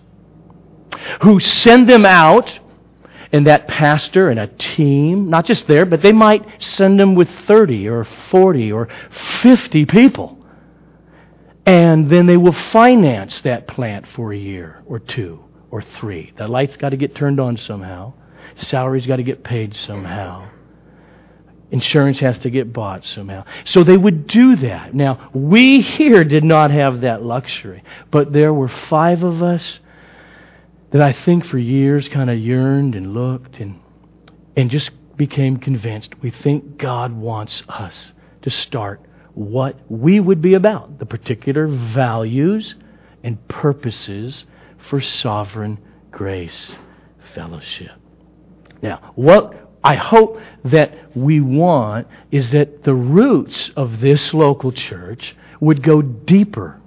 who 1.22 1.40
send 1.40 1.88
them 1.88 2.06
out 2.06 2.58
and 3.32 3.46
that 3.46 3.68
pastor 3.68 4.30
and 4.30 4.40
a 4.40 4.46
team, 4.46 5.28
not 5.28 5.44
just 5.44 5.66
there, 5.66 5.84
but 5.84 6.02
they 6.02 6.12
might 6.12 6.44
send 6.62 6.98
them 6.98 7.14
with 7.14 7.28
30 7.46 7.88
or 7.88 8.04
40 8.30 8.72
or 8.72 8.88
50 9.42 9.86
people. 9.86 10.38
And 11.66 12.08
then 12.08 12.26
they 12.26 12.38
will 12.38 12.52
finance 12.52 13.42
that 13.42 13.68
plant 13.68 14.06
for 14.14 14.32
a 14.32 14.38
year 14.38 14.82
or 14.86 14.98
two 14.98 15.44
or 15.70 15.82
three. 15.82 16.32
The 16.38 16.48
lights 16.48 16.78
got 16.78 16.90
to 16.90 16.96
get 16.96 17.14
turned 17.14 17.38
on 17.38 17.58
somehow. 17.58 18.14
Salaries 18.56 19.06
got 19.06 19.16
to 19.16 19.22
get 19.22 19.44
paid 19.44 19.76
somehow. 19.76 20.48
Insurance 21.70 22.18
has 22.20 22.38
to 22.40 22.50
get 22.50 22.72
bought 22.72 23.04
somehow. 23.04 23.44
So 23.66 23.84
they 23.84 23.96
would 23.96 24.26
do 24.26 24.56
that. 24.56 24.94
Now, 24.94 25.28
we 25.34 25.82
here 25.82 26.24
did 26.24 26.42
not 26.42 26.70
have 26.70 27.02
that 27.02 27.22
luxury, 27.22 27.84
but 28.10 28.32
there 28.32 28.54
were 28.54 28.68
five 28.68 29.22
of 29.22 29.42
us 29.42 29.78
that 30.90 31.02
I 31.02 31.12
think 31.12 31.44
for 31.44 31.58
years 31.58 32.08
kind 32.08 32.30
of 32.30 32.38
yearned 32.38 32.94
and 32.94 33.12
looked 33.12 33.58
and, 33.58 33.80
and 34.56 34.70
just 34.70 34.90
became 35.16 35.58
convinced 35.58 36.14
we 36.22 36.30
think 36.30 36.78
God 36.78 37.12
wants 37.12 37.62
us 37.68 38.12
to 38.42 38.50
start 38.50 39.00
what 39.34 39.76
we 39.88 40.18
would 40.20 40.40
be 40.40 40.54
about, 40.54 40.98
the 40.98 41.06
particular 41.06 41.66
values 41.66 42.74
and 43.22 43.46
purposes 43.48 44.46
for 44.88 45.00
sovereign 45.00 45.78
grace 46.10 46.74
fellowship. 47.34 47.92
Now, 48.82 49.12
what 49.16 49.70
I 49.84 49.96
hope 49.96 50.40
that 50.64 51.16
we 51.16 51.40
want 51.40 52.08
is 52.30 52.50
that 52.52 52.84
the 52.84 52.94
roots 52.94 53.70
of 53.76 54.00
this 54.00 54.32
local 54.32 54.72
church 54.72 55.36
would 55.60 55.82
go 55.82 56.02
deeper 56.02 56.80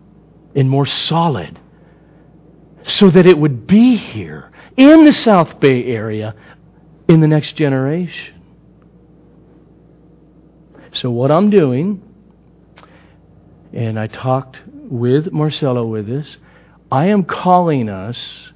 and 0.56 0.70
more 0.70 0.86
solid 0.86 1.60
so 2.84 3.10
that 3.10 3.26
it 3.26 3.38
would 3.38 3.68
be 3.68 3.96
here 3.96 4.52
in 4.78 5.06
the 5.06 5.12
South 5.12 5.60
Bay 5.60 5.86
area 5.86 6.36
in 7.08 7.20
the 7.20 7.28
next 7.28 7.56
generation. 7.56 8.42
So, 10.94 11.10
what 11.10 11.32
I'm 11.32 11.50
doing, 11.50 12.02
and 13.72 14.00
I 14.00 14.08
talked 14.08 14.58
with 14.68 15.32
Marcelo 15.32 15.86
with 15.86 16.08
this, 16.08 16.38
I 16.92 17.08
am 17.08 17.24
calling 17.24 17.88
us 17.88 18.52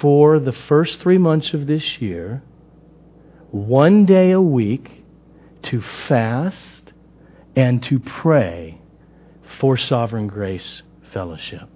for 0.00 0.38
the 0.38 0.52
first 0.52 1.00
three 1.00 1.18
months 1.18 1.52
of 1.52 1.66
this 1.66 2.00
year, 2.00 2.42
one 3.50 4.06
day 4.06 4.30
a 4.30 4.40
week, 4.40 5.04
to 5.64 5.82
fast 5.82 6.92
and 7.54 7.82
to 7.82 7.98
pray 7.98 8.80
for 9.60 9.76
Sovereign 9.76 10.28
Grace 10.28 10.82
Fellowship. 11.12 11.68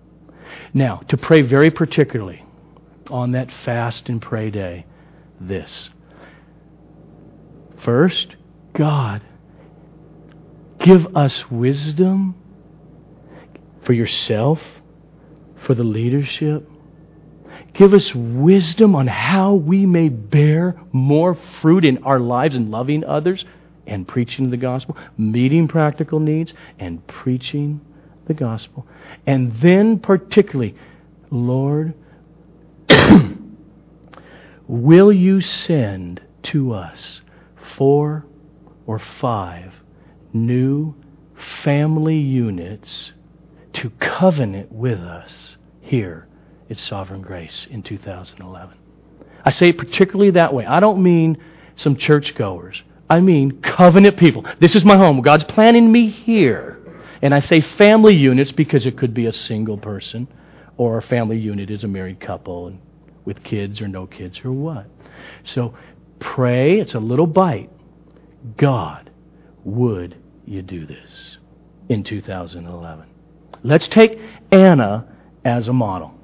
Now, 0.74 1.02
to 1.08 1.16
pray 1.16 1.42
very 1.42 1.70
particularly 1.70 2.44
on 3.11 3.32
that 3.32 3.52
fast 3.52 4.08
and 4.08 4.22
pray 4.22 4.50
day, 4.50 4.87
this. 5.40 5.90
First, 7.85 8.37
God, 8.74 9.22
give 10.78 11.16
us 11.16 11.50
wisdom 11.50 12.35
for 13.85 13.92
yourself, 13.92 14.61
for 15.66 15.74
the 15.74 15.85
leadership. 15.85 16.68
Give 17.74 17.92
us 17.92 18.14
wisdom 18.14 18.94
on 18.94 19.06
how 19.06 19.54
we 19.54 19.87
may 19.87 20.08
bear 20.08 20.80
more 20.92 21.37
fruit 21.61 21.85
in 21.85 22.04
our 22.04 22.20
lives 22.20 22.54
in 22.54 22.70
loving 22.70 23.04
others 23.04 23.44
and 23.87 24.06
preaching 24.06 24.50
the 24.50 24.56
gospel, 24.56 24.96
meeting 25.18 25.68
practical 25.68 26.20
needs 26.20 26.52
and 26.78 27.06
preaching 27.06 27.80
the 28.26 28.35
gospel. 28.35 28.87
And 29.26 29.52
then, 29.61 29.98
particularly, 29.98 30.74
Lord, 31.30 31.94
will 34.68 35.12
you 35.12 35.40
send 35.40 36.20
to 36.44 36.72
us 36.72 37.20
four 37.76 38.26
or 38.87 38.98
five 38.98 39.72
new 40.32 40.94
family 41.62 42.18
units 42.18 43.12
to 43.74 43.90
covenant 44.00 44.70
with 44.70 44.98
us 44.98 45.56
here 45.80 46.28
at 46.68 46.78
Sovereign 46.78 47.22
Grace 47.22 47.66
in 47.70 47.82
2011? 47.82 48.76
I 49.44 49.50
say 49.50 49.70
it 49.70 49.78
particularly 49.78 50.32
that 50.32 50.54
way. 50.54 50.66
I 50.66 50.80
don't 50.80 51.02
mean 51.02 51.38
some 51.76 51.96
churchgoers. 51.96 52.82
I 53.08 53.20
mean 53.20 53.61
covenant 53.61 54.16
people. 54.16 54.46
This 54.61 54.74
is 54.74 54.85
my 54.85 54.96
home. 54.96 55.20
God's 55.20 55.44
planning 55.44 55.90
me 55.90 56.08
here. 56.08 56.82
And 57.22 57.32
I 57.32 57.40
say 57.40 57.61
family 57.61 58.14
units 58.14 58.52
because 58.52 58.85
it 58.85 58.98
could 58.98 59.14
be 59.14 59.26
a 59.26 59.32
single 59.32 59.78
person, 59.78 60.28
or 60.76 60.98
a 60.98 61.02
family 61.02 61.38
unit 61.38 61.70
is 61.70 61.85
a 61.85 61.88
married 61.88 62.20
couple 62.20 62.66
and 62.66 62.80
with 63.24 63.42
kids 63.44 63.80
or 63.80 63.88
no 63.88 64.06
kids 64.06 64.40
or 64.44 64.52
what. 64.52 64.87
So 65.44 65.74
pray, 66.18 66.80
it's 66.80 66.94
a 66.94 66.98
little 66.98 67.26
bite. 67.26 67.70
God, 68.56 69.11
would 69.64 70.16
you 70.44 70.62
do 70.62 70.87
this 70.87 71.38
in 71.88 72.02
2011? 72.02 73.06
Let's 73.62 73.87
take 73.87 74.18
Anna 74.50 75.06
as 75.44 75.68
a 75.68 75.72
model. 75.72 76.14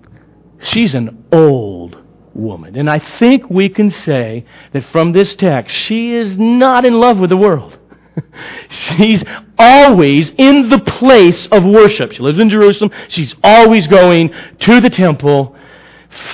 She's 0.60 0.94
an 0.94 1.24
old 1.30 2.02
woman. 2.34 2.76
And 2.76 2.90
I 2.90 2.98
think 2.98 3.48
we 3.48 3.68
can 3.68 3.90
say 3.90 4.44
that 4.72 4.84
from 4.90 5.12
this 5.12 5.34
text, 5.34 5.76
she 5.76 6.14
is 6.14 6.36
not 6.36 6.84
in 6.84 6.94
love 6.94 7.18
with 7.18 7.30
the 7.30 7.36
world. 7.36 7.77
She's 8.68 9.22
always 9.58 10.30
in 10.30 10.68
the 10.68 10.78
place 10.78 11.46
of 11.46 11.64
worship. 11.64 12.12
She 12.12 12.22
lives 12.22 12.38
in 12.38 12.50
Jerusalem. 12.50 12.90
She's 13.08 13.34
always 13.42 13.86
going 13.86 14.32
to 14.60 14.80
the 14.80 14.90
temple, 14.90 15.56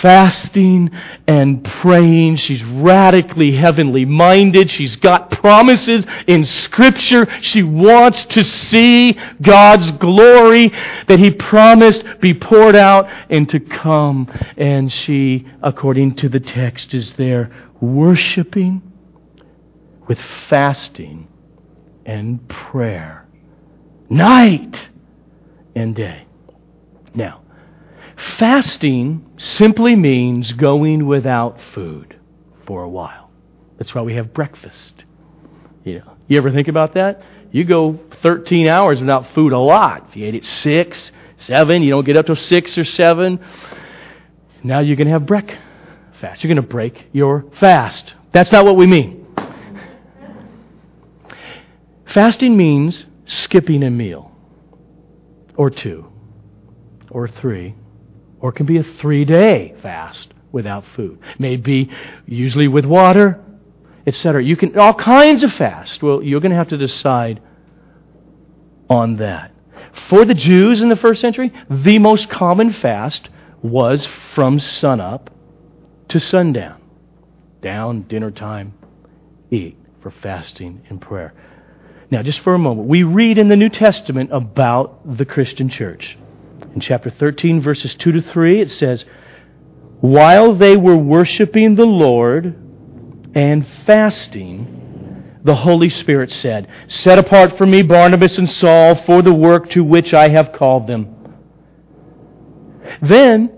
fasting 0.01 0.91
and 1.27 1.65
praying. 1.65 2.37
She's 2.37 2.63
radically 2.65 3.53
heavenly 3.53 4.05
minded. 4.05 4.71
She's 4.71 4.97
got 4.97 5.31
promises 5.31 6.05
in 6.27 6.45
Scripture. 6.45 7.27
She 7.41 7.63
wants 7.63 8.25
to 8.27 8.45
see 8.45 9.19
God's 9.43 9.91
glory 9.93 10.73
that 11.09 11.19
He 11.19 11.31
promised 11.31 12.05
be 12.21 12.35
poured 12.35 12.77
out 12.77 13.09
and 13.31 13.49
to 13.51 13.61
come. 13.61 14.31
And 14.57 14.93
she, 14.93 15.47
according 15.63 16.17
to 16.17 16.29
the 16.29 16.41
text, 16.41 16.95
is 16.95 17.13
there 17.15 17.51
worshiping 17.81 18.83
with 20.07 20.19
fasting 20.49 21.29
and 22.05 22.47
prayer, 22.49 23.27
night 24.09 24.89
and 25.75 25.95
day. 25.95 26.27
Now, 27.15 27.43
fasting 28.39 29.31
simply 29.37 29.97
means 29.97 30.53
going 30.53 31.07
without 31.07 31.59
food 31.73 32.19
for 32.67 32.83
a 32.83 32.89
while. 32.89 33.31
That's 33.79 33.95
why 33.95 34.03
we 34.03 34.15
have 34.15 34.33
breakfast. 34.33 35.05
You, 35.85 36.01
know, 36.01 36.13
you 36.29 36.39
ever 36.39 36.51
think 36.51 36.69
about 36.69 36.95
that? 36.95 37.23
You 37.53 37.65
go 37.65 37.99
13 38.23 38.69
hours 38.69 39.01
without 39.01 39.33
food 39.35 39.53
a 39.53 39.59
lot. 39.59 40.07
If 40.09 40.17
you 40.17 40.27
ate 40.27 40.35
at 40.35 40.45
6, 40.45 41.13
7, 41.39 41.83
you 41.83 41.91
don't 41.91 42.05
get 42.05 42.17
up 42.17 42.27
till 42.27 42.37
6 42.37 42.79
or 42.79 42.85
7. 42.85 43.39
Now 44.63 44.81
you're 44.81 44.97
going 44.97 45.07
to 45.07 45.13
have 45.13 45.27
breakfast. 45.27 46.43
You're 46.43 46.49
going 46.49 46.57
to 46.57 46.63
break 46.63 47.07
your 47.13 47.45
fast. 47.61 48.15
That's 48.33 48.51
not 48.51 48.65
what 48.65 48.77
we 48.77 48.87
mean. 48.87 49.24
Fasting 52.15 52.57
means 52.57 53.07
skipping 53.27 53.83
a 53.83 53.91
meal, 53.91 54.31
or 55.57 55.69
two, 55.69 56.07
or 57.11 57.27
three, 57.27 57.75
or 58.39 58.51
it 58.51 58.53
can 58.53 58.67
be 58.67 58.79
a 58.79 58.85
three 58.85 59.25
day 59.25 59.75
fast 59.83 60.33
without 60.53 60.85
food. 60.95 61.19
Maybe 61.41 61.91
usually 62.25 62.69
with 62.69 62.85
water, 62.85 63.43
etc. 64.07 64.45
You 64.45 64.57
can 64.57 64.79
all 64.79 64.95
kinds 64.95 65.43
of 65.43 65.53
fast. 65.55 66.05
Well, 66.05 66.23
you're 66.23 66.39
going 66.39 66.53
to 66.53 66.57
have 66.57 66.69
to 66.69 66.77
decide 66.77 67.43
on 68.89 69.17
that. 69.17 69.51
For 70.09 70.25
the 70.25 70.35
Jews 70.35 70.83
in 70.83 70.91
the 70.91 70.97
first 70.97 71.21
century, 71.21 71.53
the 71.69 71.99
most 71.99 72.31
common 72.31 72.73
fast 72.73 73.29
was 73.61 74.07
from 74.37 74.61
sunup 74.61 75.31
to 76.11 76.21
sundown. 76.21 76.81
Down, 77.61 78.03
dinner 78.03 78.31
time, 78.31 78.75
eat 79.51 79.77
for 80.01 80.13
fasting 80.13 80.85
and 80.89 81.01
prayer. 81.01 81.35
Now, 82.15 82.23
just 82.23 82.39
for 82.43 82.55
a 82.55 82.59
moment, 82.61 82.87
we 82.87 83.03
read 83.03 83.39
in 83.39 83.49
the 83.49 83.57
New 83.57 83.69
Testament 83.69 84.31
about 84.33 85.17
the 85.17 85.25
Christian 85.25 85.69
church. 85.69 86.17
In 86.73 86.79
chapter 86.81 87.11
13, 87.11 87.61
verses 87.61 87.97
2 87.97 88.13
to 88.13 88.23
3, 88.23 88.61
it 88.61 88.71
says, 88.71 89.05
While 90.01 90.55
they 90.55 90.77
were 90.77 90.97
worshiping 90.97 91.75
the 91.75 91.87
Lord 91.87 92.55
and 93.35 93.67
fasting, 93.85 95.41
the 95.43 95.57
Holy 95.57 95.91
Spirit 95.91 96.31
said, 96.31 96.69
Set 96.87 97.19
apart 97.19 97.59
for 97.59 97.67
me 97.67 97.83
Barnabas 97.83 98.39
and 98.39 98.49
Saul 98.49 98.95
for 98.95 99.21
the 99.21 99.35
work 99.35 99.71
to 99.71 99.83
which 99.83 100.15
I 100.15 100.29
have 100.29 100.53
called 100.53 100.87
them. 100.87 101.17
Then, 103.03 103.51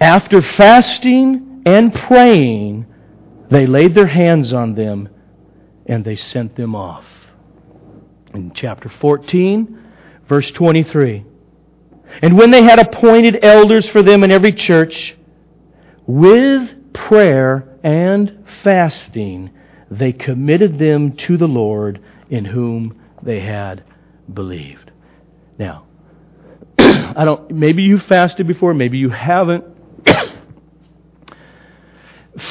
after 0.00 0.40
fasting 0.40 1.64
and 1.66 1.92
praying, 1.92 2.86
they 3.50 3.66
laid 3.66 3.96
their 3.96 4.06
hands 4.06 4.52
on 4.52 4.76
them 4.76 5.08
and 5.86 6.04
they 6.04 6.14
sent 6.14 6.54
them 6.54 6.76
off 6.76 7.04
in 8.34 8.52
chapter 8.54 8.88
14, 8.88 9.78
verse 10.28 10.50
23. 10.50 11.24
And 12.22 12.36
when 12.36 12.50
they 12.50 12.62
had 12.62 12.78
appointed 12.78 13.38
elders 13.42 13.88
for 13.88 14.02
them 14.02 14.22
in 14.24 14.30
every 14.30 14.52
church, 14.52 15.16
with 16.06 16.92
prayer 16.92 17.78
and 17.82 18.44
fasting, 18.62 19.50
they 19.90 20.12
committed 20.12 20.78
them 20.78 21.16
to 21.16 21.36
the 21.36 21.48
Lord 21.48 22.00
in 22.30 22.44
whom 22.44 23.00
they 23.22 23.40
had 23.40 23.84
believed. 24.32 24.90
Now, 25.58 25.86
I 26.78 27.24
don't, 27.24 27.50
maybe 27.50 27.82
you 27.82 27.98
fasted 27.98 28.46
before, 28.46 28.74
maybe 28.74 28.98
you 28.98 29.10
haven't. 29.10 29.64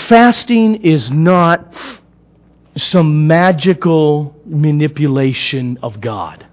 Fasting 0.08 0.84
is 0.84 1.10
not 1.10 1.74
some 2.78 3.28
magical 3.28 4.36
manipulation 4.46 5.80
of 5.82 6.00
God. 6.00 6.46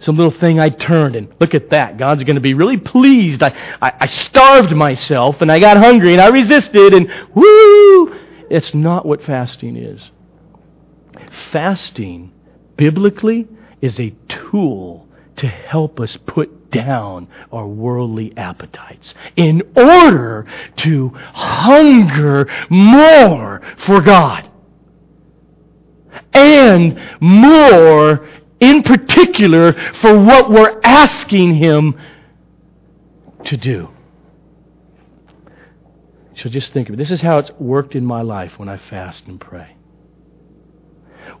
Some 0.00 0.16
little 0.16 0.32
thing 0.32 0.58
I 0.58 0.68
turned 0.68 1.14
and 1.14 1.32
look 1.40 1.54
at 1.54 1.70
that. 1.70 1.96
God's 1.96 2.24
going 2.24 2.34
to 2.34 2.40
be 2.40 2.54
really 2.54 2.76
pleased. 2.76 3.42
I, 3.42 3.56
I, 3.80 3.92
I 4.00 4.06
starved 4.06 4.72
myself 4.72 5.40
and 5.40 5.50
I 5.50 5.60
got 5.60 5.76
hungry 5.76 6.12
and 6.12 6.20
I 6.20 6.28
resisted 6.28 6.92
and 6.94 7.08
woo! 7.34 8.14
It's 8.50 8.74
not 8.74 9.06
what 9.06 9.22
fasting 9.22 9.76
is. 9.76 10.10
Fasting, 11.52 12.32
biblically, 12.76 13.48
is 13.80 13.98
a 14.00 14.10
tool 14.28 15.08
to 15.36 15.46
help 15.46 16.00
us 16.00 16.18
put 16.26 16.70
down 16.70 17.28
our 17.52 17.66
worldly 17.66 18.36
appetites 18.36 19.14
in 19.36 19.62
order 19.76 20.46
to 20.76 21.08
hunger 21.08 22.48
more 22.70 23.62
for 23.78 24.00
God 24.00 24.48
and 26.32 27.00
more 27.20 28.28
in 28.60 28.82
particular 28.82 29.72
for 29.94 30.18
what 30.18 30.50
we're 30.50 30.80
asking 30.84 31.54
Him 31.54 31.98
to 33.44 33.56
do. 33.56 33.88
So 36.36 36.48
just 36.48 36.72
think 36.72 36.88
of 36.88 36.94
it. 36.94 36.98
This 36.98 37.10
is 37.10 37.20
how 37.20 37.38
it's 37.38 37.50
worked 37.58 37.94
in 37.94 38.04
my 38.04 38.22
life 38.22 38.58
when 38.58 38.68
I 38.68 38.78
fast 38.78 39.26
and 39.26 39.40
pray. 39.40 39.76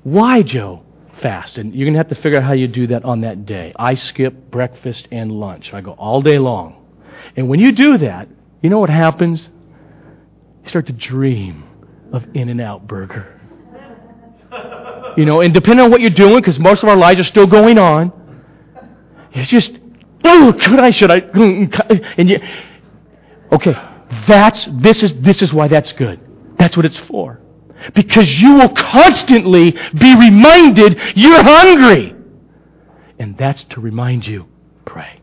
Why, 0.02 0.42
Joe? 0.42 0.82
fast. 1.20 1.56
And 1.56 1.74
you're 1.74 1.86
going 1.86 1.94
to 1.94 1.98
have 1.98 2.08
to 2.08 2.14
figure 2.16 2.38
out 2.38 2.44
how 2.44 2.52
you 2.52 2.68
do 2.68 2.88
that 2.88 3.04
on 3.04 3.22
that 3.22 3.46
day. 3.46 3.72
I 3.76 3.94
skip 3.94 4.50
breakfast 4.50 5.08
and 5.10 5.32
lunch. 5.32 5.72
I 5.72 5.80
go 5.80 5.92
all 5.92 6.20
day 6.20 6.38
long. 6.38 6.84
And 7.36 7.48
when 7.48 7.60
you 7.60 7.72
do 7.72 7.98
that, 7.98 8.28
you 8.62 8.68
know 8.68 8.80
what 8.80 8.90
happens? 8.90 9.48
You 10.62 10.68
start 10.68 10.86
to 10.86 10.92
dream 10.92 11.64
of 12.12 12.24
In 12.34 12.48
N 12.50 12.60
Out 12.60 12.86
Burger. 12.86 13.40
You 15.16 15.24
know, 15.24 15.40
and 15.40 15.52
depending 15.52 15.84
on 15.84 15.90
what 15.90 16.00
you're 16.00 16.10
doing, 16.10 16.36
because 16.36 16.58
most 16.58 16.82
of 16.82 16.88
our 16.88 16.96
lives 16.96 17.20
are 17.20 17.24
still 17.24 17.46
going 17.46 17.78
on, 17.78 18.12
you 19.32 19.44
just, 19.44 19.72
oh, 20.24 20.58
should 20.58 20.78
I, 20.78 20.90
should 20.90 21.10
I? 21.10 21.20
Mm-hmm. 21.20 22.04
And 22.18 22.30
you, 22.30 22.38
okay, 23.52 23.74
that's, 24.26 24.68
this 24.72 25.02
is, 25.02 25.14
this 25.20 25.42
is 25.42 25.52
why 25.52 25.68
that's 25.68 25.92
good. 25.92 26.20
That's 26.58 26.76
what 26.76 26.86
it's 26.86 26.98
for. 26.98 27.40
Because 27.94 28.40
you 28.40 28.54
will 28.54 28.68
constantly 28.70 29.72
be 29.72 30.14
reminded 30.16 31.00
you're 31.16 31.42
hungry. 31.42 32.14
And 33.18 33.36
that's 33.36 33.64
to 33.64 33.80
remind 33.80 34.26
you, 34.26 34.46
pray. 34.84 35.20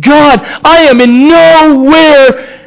God, 0.00 0.40
I 0.64 0.86
am 0.88 1.00
in 1.00 1.28
nowhere 1.28 2.59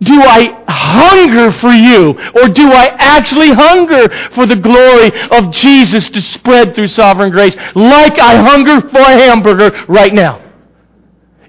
do 0.00 0.20
I 0.20 0.64
hunger 0.68 1.52
for 1.52 1.70
you? 1.70 2.10
Or 2.34 2.48
do 2.48 2.70
I 2.72 2.94
actually 2.98 3.52
hunger 3.52 4.08
for 4.34 4.46
the 4.46 4.56
glory 4.56 5.12
of 5.30 5.52
Jesus 5.52 6.08
to 6.10 6.20
spread 6.20 6.74
through 6.74 6.88
sovereign 6.88 7.30
grace 7.30 7.56
like 7.74 8.18
I 8.18 8.36
hunger 8.36 8.80
for 8.88 8.98
a 8.98 9.16
hamburger 9.16 9.84
right 9.88 10.12
now? 10.12 10.40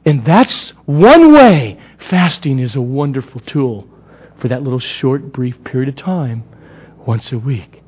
And 0.06 0.24
that's 0.24 0.70
one 0.86 1.34
way 1.34 1.80
fasting 2.10 2.60
is 2.60 2.76
a 2.76 2.82
wonderful 2.82 3.42
tool 3.42 3.88
for 4.40 4.48
that 4.50 4.62
little 4.62 4.80
short, 4.80 5.34
brief 5.34 5.64
period 5.64 5.90
of 5.90 5.96
time 5.96 6.44
once 7.06 7.32
a 7.32 7.40
week. 7.40 7.82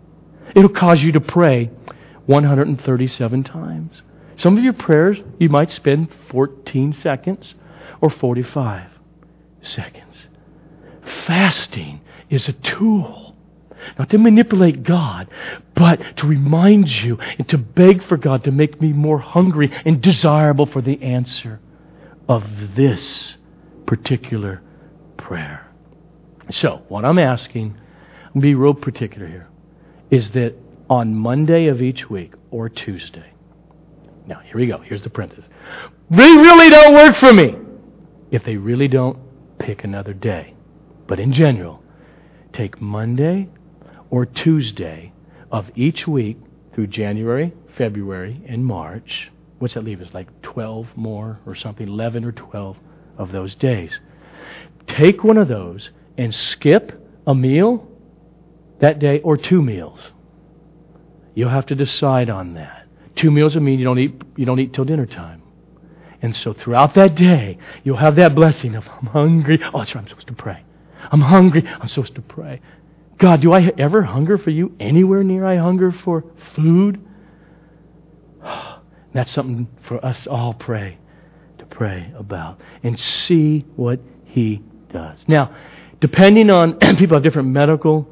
It'll 0.55 0.69
cause 0.69 1.03
you 1.03 1.11
to 1.11 1.19
pray 1.19 1.69
137 2.25 3.43
times. 3.43 4.01
Some 4.37 4.57
of 4.57 4.63
your 4.63 4.73
prayers, 4.73 5.17
you 5.39 5.49
might 5.49 5.69
spend 5.69 6.09
14 6.29 6.93
seconds 6.93 7.53
or 8.01 8.09
45 8.09 8.89
seconds. 9.61 10.06
Fasting 11.25 12.01
is 12.29 12.47
a 12.47 12.53
tool, 12.53 13.35
not 13.97 14.09
to 14.09 14.17
manipulate 14.17 14.83
God, 14.83 15.27
but 15.75 16.17
to 16.17 16.27
remind 16.27 16.91
you 16.91 17.17
and 17.37 17.47
to 17.49 17.57
beg 17.57 18.03
for 18.03 18.17
God 18.17 18.43
to 18.43 18.51
make 18.51 18.81
me 18.81 18.93
more 18.93 19.19
hungry 19.19 19.71
and 19.85 20.01
desirable 20.01 20.65
for 20.65 20.81
the 20.81 21.01
answer 21.01 21.59
of 22.27 22.43
this 22.75 23.37
particular 23.85 24.61
prayer. 25.17 25.67
So, 26.51 26.81
what 26.87 27.05
I'm 27.05 27.19
asking, 27.19 27.77
I'm 28.33 28.41
be 28.41 28.55
real 28.55 28.73
particular 28.73 29.27
here, 29.27 29.49
is 30.09 30.31
that 30.31 30.55
on 30.89 31.13
Monday 31.13 31.67
of 31.67 31.81
each 31.81 32.09
week 32.09 32.33
or 32.51 32.69
Tuesday, 32.69 33.33
now 34.25 34.39
here 34.39 34.57
we 34.57 34.67
go, 34.67 34.79
here's 34.79 35.03
the 35.03 35.09
parenthesis. 35.09 35.45
They 36.09 36.31
really 36.31 36.69
don't 36.69 36.93
work 36.93 37.15
for 37.15 37.33
me. 37.33 37.55
If 38.31 38.43
they 38.43 38.57
really 38.57 38.87
don't, 38.87 39.17
pick 39.57 39.83
another 39.83 40.13
day. 40.13 40.53
But 41.07 41.19
in 41.19 41.33
general, 41.33 41.83
take 42.53 42.81
Monday 42.81 43.49
or 44.09 44.25
Tuesday 44.25 45.13
of 45.51 45.69
each 45.75 46.07
week 46.07 46.37
through 46.73 46.87
January, 46.87 47.53
February, 47.77 48.41
and 48.47 48.65
March. 48.65 49.31
What's 49.59 49.73
that 49.73 49.83
leave 49.83 50.01
us? 50.01 50.13
Like 50.13 50.41
12 50.41 50.89
more 50.95 51.39
or 51.45 51.55
something, 51.55 51.87
11 51.87 52.25
or 52.25 52.31
12 52.31 52.77
of 53.17 53.31
those 53.31 53.55
days. 53.55 53.99
Take 54.87 55.23
one 55.23 55.37
of 55.37 55.47
those 55.47 55.89
and 56.17 56.33
skip 56.33 56.91
a 57.25 57.33
meal 57.33 57.87
that 58.79 58.99
day 58.99 59.19
or 59.21 59.37
two 59.37 59.61
meals. 59.61 59.99
You'll 61.33 61.49
have 61.49 61.65
to 61.67 61.75
decide 61.75 62.29
on 62.29 62.53
that. 62.55 62.87
Two 63.15 63.31
meals 63.31 63.55
will 63.55 63.63
mean 63.63 63.79
you 63.79 63.85
don't 63.85 63.99
eat 63.99 64.21
you 64.35 64.45
don't 64.45 64.59
eat 64.59 64.73
till 64.73 64.85
dinner 64.85 65.05
time. 65.05 65.41
And 66.21 66.35
so 66.35 66.53
throughout 66.53 66.95
that 66.95 67.15
day, 67.15 67.57
you'll 67.83 67.97
have 67.97 68.15
that 68.15 68.33
blessing 68.35 68.75
of 68.75 68.87
I'm 68.87 69.07
hungry. 69.07 69.59
Oh, 69.61 69.79
that's 69.79 69.93
right, 69.93 70.01
I'm 70.01 70.07
supposed 70.07 70.27
to 70.27 70.33
pray. 70.33 70.63
I'm 71.11 71.21
hungry. 71.21 71.63
I'm 71.67 71.87
supposed 71.87 72.15
to 72.15 72.21
pray. 72.21 72.61
God, 73.17 73.41
do 73.41 73.51
I 73.51 73.71
ever 73.77 74.03
hunger 74.03 74.37
for 74.37 74.51
you 74.51 74.75
anywhere 74.79 75.23
near 75.23 75.45
I 75.45 75.57
hunger 75.57 75.91
for 75.91 76.23
food? 76.55 77.01
That's 79.13 79.31
something 79.31 79.67
for 79.87 80.03
us 80.05 80.27
all 80.27 80.53
pray 80.53 80.99
to 81.57 81.65
pray 81.65 82.11
about 82.15 82.59
and 82.83 82.99
see 82.99 83.65
what 83.75 83.99
he 84.25 84.61
does. 84.91 85.23
Now, 85.27 85.55
depending 85.99 86.49
on 86.49 86.77
people 86.97 87.15
have 87.15 87.23
different 87.23 87.49
medical 87.49 88.07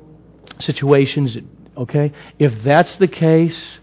situations, 0.60 1.38
okay? 1.78 2.12
If 2.40 2.64
that's 2.64 2.98
the 2.98 3.08
case, 3.08 3.80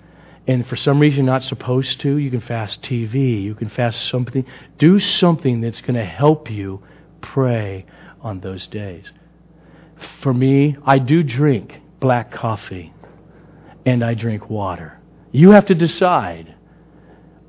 and 0.46 0.66
for 0.66 0.74
some 0.74 0.98
reason 0.98 1.24
you're 1.24 1.32
not 1.32 1.44
supposed 1.44 2.00
to, 2.00 2.16
you 2.16 2.30
can 2.30 2.40
fast 2.40 2.82
TV, 2.82 3.42
you 3.42 3.54
can 3.54 3.68
fast 3.68 4.08
something. 4.08 4.44
Do 4.78 4.98
something 4.98 5.60
that's 5.60 5.80
going 5.80 5.94
to 5.94 6.04
help 6.04 6.50
you 6.50 6.82
pray 7.20 7.86
on 8.22 8.40
those 8.40 8.66
days. 8.66 9.10
For 10.22 10.32
me, 10.32 10.76
I 10.84 10.98
do 10.98 11.22
drink 11.22 11.80
black 12.00 12.32
coffee 12.32 12.92
and 13.84 14.04
I 14.04 14.14
drink 14.14 14.48
water. 14.48 14.98
You 15.30 15.50
have 15.50 15.66
to 15.66 15.74
decide. 15.74 16.54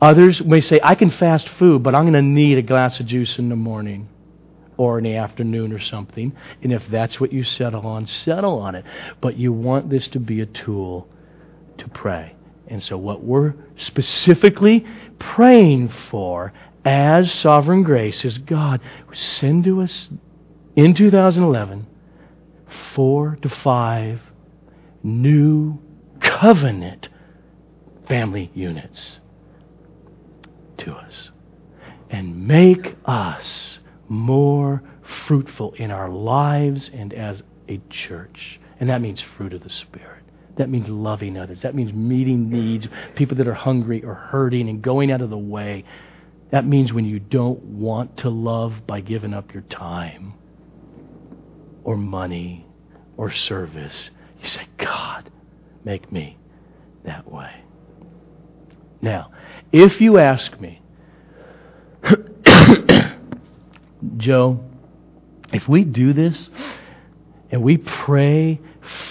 Others 0.02 0.44
may 0.44 0.62
say, 0.62 0.80
I 0.84 0.96
can 0.96 1.10
fast 1.10 1.48
food, 1.50 1.84
but 1.84 1.96
I'm 1.96 2.04
going 2.04 2.14
to 2.14 2.22
need 2.22 2.58
a 2.58 2.62
glass 2.62 3.00
of 3.00 3.06
juice 3.06 3.40
in 3.40 3.50
the 3.50 3.56
morning 3.56 4.10
or 4.78 4.98
in 4.98 5.04
the 5.04 5.16
afternoon 5.16 5.72
or 5.72 5.80
something. 5.80 6.36
And 6.62 6.74
if 6.74 6.84
that's 6.90 7.20
what 7.20 7.32
you 7.32 7.44
settle 7.44 7.86
on, 7.86 8.08
settle 8.08 8.60
on 8.60 8.76
it. 8.76 8.86
But 9.22 9.38
you 9.38 9.54
want 9.54 9.90
this 9.90 10.08
to 10.10 10.20
be 10.20 10.42
a 10.42 10.46
tool 10.46 11.08
to 11.78 11.88
pray. 11.90 12.36
And 12.68 12.84
so, 12.84 12.98
what 12.98 13.24
we're 13.24 13.54
specifically 13.76 14.86
praying 15.20 15.90
for 16.10 16.54
as 16.86 17.32
sovereign 17.32 17.84
grace 17.84 18.26
is 18.26 18.38
God, 18.38 18.82
send 19.14 19.64
to 19.66 19.82
us 19.82 20.10
in 20.76 20.94
2011 20.94 21.88
four 22.96 23.38
to 23.42 23.50
five 23.50 24.20
new 25.04 25.80
covenant 26.20 27.10
family 28.08 28.52
units 28.54 29.20
to 30.78 30.94
us 30.94 31.32
and 32.10 32.48
make 32.48 32.96
us 33.06 33.80
more 34.08 34.84
fruitful 35.26 35.74
in 35.74 35.92
our 35.92 36.10
lives 36.10 36.90
and 36.94 37.14
as 37.14 37.44
a 37.68 37.80
church. 37.90 38.60
And 38.80 38.90
that 38.90 39.02
means 39.02 39.22
fruit 39.22 39.54
of 39.54 39.64
the 39.64 39.70
Spirit. 39.70 40.24
That 40.58 40.70
means 40.70 40.88
loving 40.88 41.38
others. 41.38 41.62
That 41.64 41.74
means 41.74 41.94
meeting 41.94 42.50
needs, 42.50 42.88
people 43.16 43.38
that 43.38 43.48
are 43.48 43.54
hungry 43.54 44.04
or 44.04 44.14
hurting 44.14 44.70
and 44.70 44.82
going 44.82 45.12
out 45.12 45.22
of 45.22 45.30
the 45.30 45.38
way. 45.38 45.84
That 46.52 46.66
means 46.66 46.94
when 46.94 47.06
you 47.06 47.20
don't 47.20 47.64
want 47.64 48.18
to 48.18 48.30
love 48.30 48.86
by 48.86 49.02
giving 49.02 49.34
up 49.34 49.54
your 49.54 49.64
time 49.64 50.34
or 51.84 51.98
money 51.98 52.66
or 53.18 53.32
service. 53.32 54.10
You 54.42 54.48
say, 54.48 54.68
God, 54.78 55.30
make 55.84 56.12
me 56.12 56.38
that 57.04 57.32
way. 57.32 57.64
Now, 59.02 59.32
if 59.72 60.00
you 60.00 60.18
ask 60.18 60.60
me, 60.60 60.82
Joe, 64.18 64.60
if 65.52 65.68
we 65.68 65.84
do 65.84 66.14
this 66.14 66.50
and 67.52 67.62
we 67.62 67.78
pray 67.78 68.60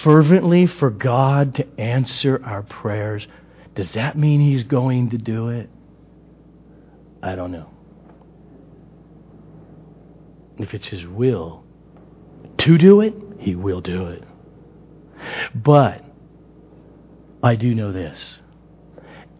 fervently 0.03 0.66
for 0.66 0.91
God 0.91 1.55
to 1.57 1.81
answer 1.81 2.41
our 2.45 2.62
prayers, 2.62 3.27
does 3.75 3.93
that 3.93 4.16
mean 4.18 4.41
He's 4.41 4.64
going 4.64 5.11
to 5.11 5.18
do 5.18 5.49
it? 5.49 5.70
I 7.23 7.35
don't 7.35 7.53
know. 7.53 7.68
If 10.59 10.75
it's 10.75 10.87
His 10.87 11.07
will, 11.07 11.61
to 12.62 12.78
do 12.78 13.00
it, 13.00 13.14
He 13.38 13.54
will 13.54 13.80
do 13.80 14.06
it. 14.06 14.22
But 15.54 16.04
I 17.42 17.56
do 17.56 17.74
know 17.74 17.92
this 17.92 18.38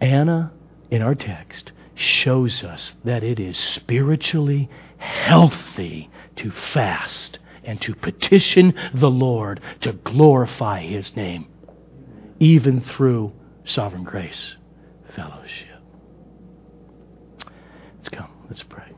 Anna, 0.01 0.53
in 0.91 1.03
our 1.03 1.15
text, 1.15 1.73
shows 1.95 2.65
us 2.65 2.93
that 3.05 3.23
it 3.23 3.39
is 3.39 3.57
spiritually 3.57 4.69
healthy 4.99 6.11
to 6.37 6.51
fast 6.51 7.39
and 7.65 7.81
to 7.83 7.95
petition 7.95 8.75
the 8.93 9.11
Lord 9.11 9.61
to 9.83 9.93
glorify 9.93 10.81
His 10.83 11.15
name, 11.15 11.47
even 12.41 12.81
through 12.81 13.33
sovereign 13.65 14.03
grace 14.03 14.57
fellowship. 15.15 15.69
Let's 17.97 18.09
come. 18.09 18.31
Let's 18.49 18.65
pray. 18.65 18.93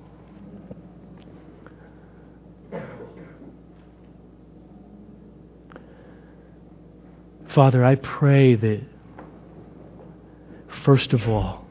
Father, 7.55 7.84
I 7.84 7.94
pray 7.94 8.57
that, 8.57 8.80
first 10.84 11.12
of 11.12 11.28
all, 11.28 11.66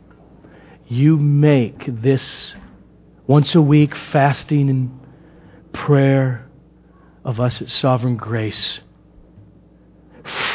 you 0.87 1.17
make 1.17 2.01
this 2.01 2.55
once 3.27 3.53
a 3.53 3.61
week 3.61 3.93
fasting 3.93 4.69
and 4.69 4.99
prayer 5.73 6.47
of 7.25 7.39
us 7.39 7.61
at 7.61 7.69
Sovereign 7.69 8.15
Grace 8.15 8.79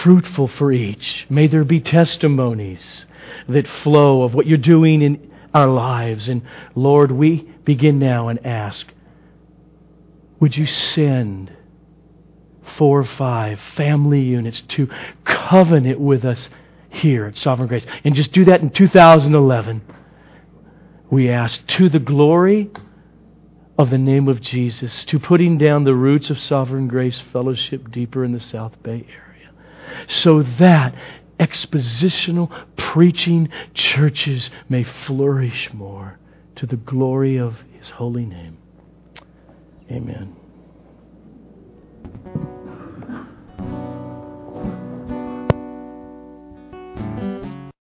fruitful 0.03 0.49
for 0.49 0.73
each. 0.73 1.27
May 1.29 1.47
there 1.47 1.65
be 1.65 1.81
testimonies 1.81 3.07
that 3.49 3.67
flow 3.67 4.23
of 4.23 4.35
what 4.35 4.47
you're 4.47 4.59
doing 4.59 5.03
in 5.03 5.31
our 5.53 5.69
lives. 5.69 6.29
And 6.29 6.43
Lord, 6.75 7.11
we 7.11 7.43
begin 7.65 7.99
now 7.99 8.29
and 8.29 8.45
ask, 8.47 8.87
would 10.41 10.57
you 10.57 10.67
send 10.67 11.53
four 12.77 13.05
five 13.05 13.59
family 13.77 14.21
units 14.21 14.61
to 14.63 14.89
covenant 15.25 16.01
with 16.01 16.25
us 16.25 16.49
here 16.91 17.27
at 17.27 17.37
Sovereign 17.37 17.69
Grace? 17.69 17.87
And 18.05 18.15
just 18.15 18.33
do 18.33 18.45
that 18.47 18.61
in 18.61 18.71
2011. 18.71 19.83
We 21.11 21.31
ask 21.31 21.67
to 21.69 21.89
the 21.89 21.99
glory 21.99 22.71
of 23.79 23.91
the 23.91 23.99
name 23.99 24.27
of 24.29 24.41
Jesus, 24.41 25.05
to 25.05 25.21
putting 25.21 25.57
down 25.57 25.85
the 25.85 25.95
roots 25.95 26.31
of 26.31 26.41
Sovereign 26.41 26.89
Grace 26.89 27.23
Fellowship 27.33 27.93
deeper 27.93 28.25
in 28.25 28.33
the 28.33 28.41
South 28.41 28.83
Bay 28.83 29.07
area, 29.09 29.53
so 30.09 30.43
that 30.59 30.95
expositional 31.39 32.51
preaching 32.77 33.49
churches 33.75 34.51
may 34.69 34.83
flourish 34.83 35.73
more 35.73 36.19
to 36.57 36.67
the 36.67 36.77
glory 36.77 37.37
of 37.37 37.55
His 37.79 37.91
holy 37.91 38.27
name. 38.27 38.59
Amen. 39.91 40.35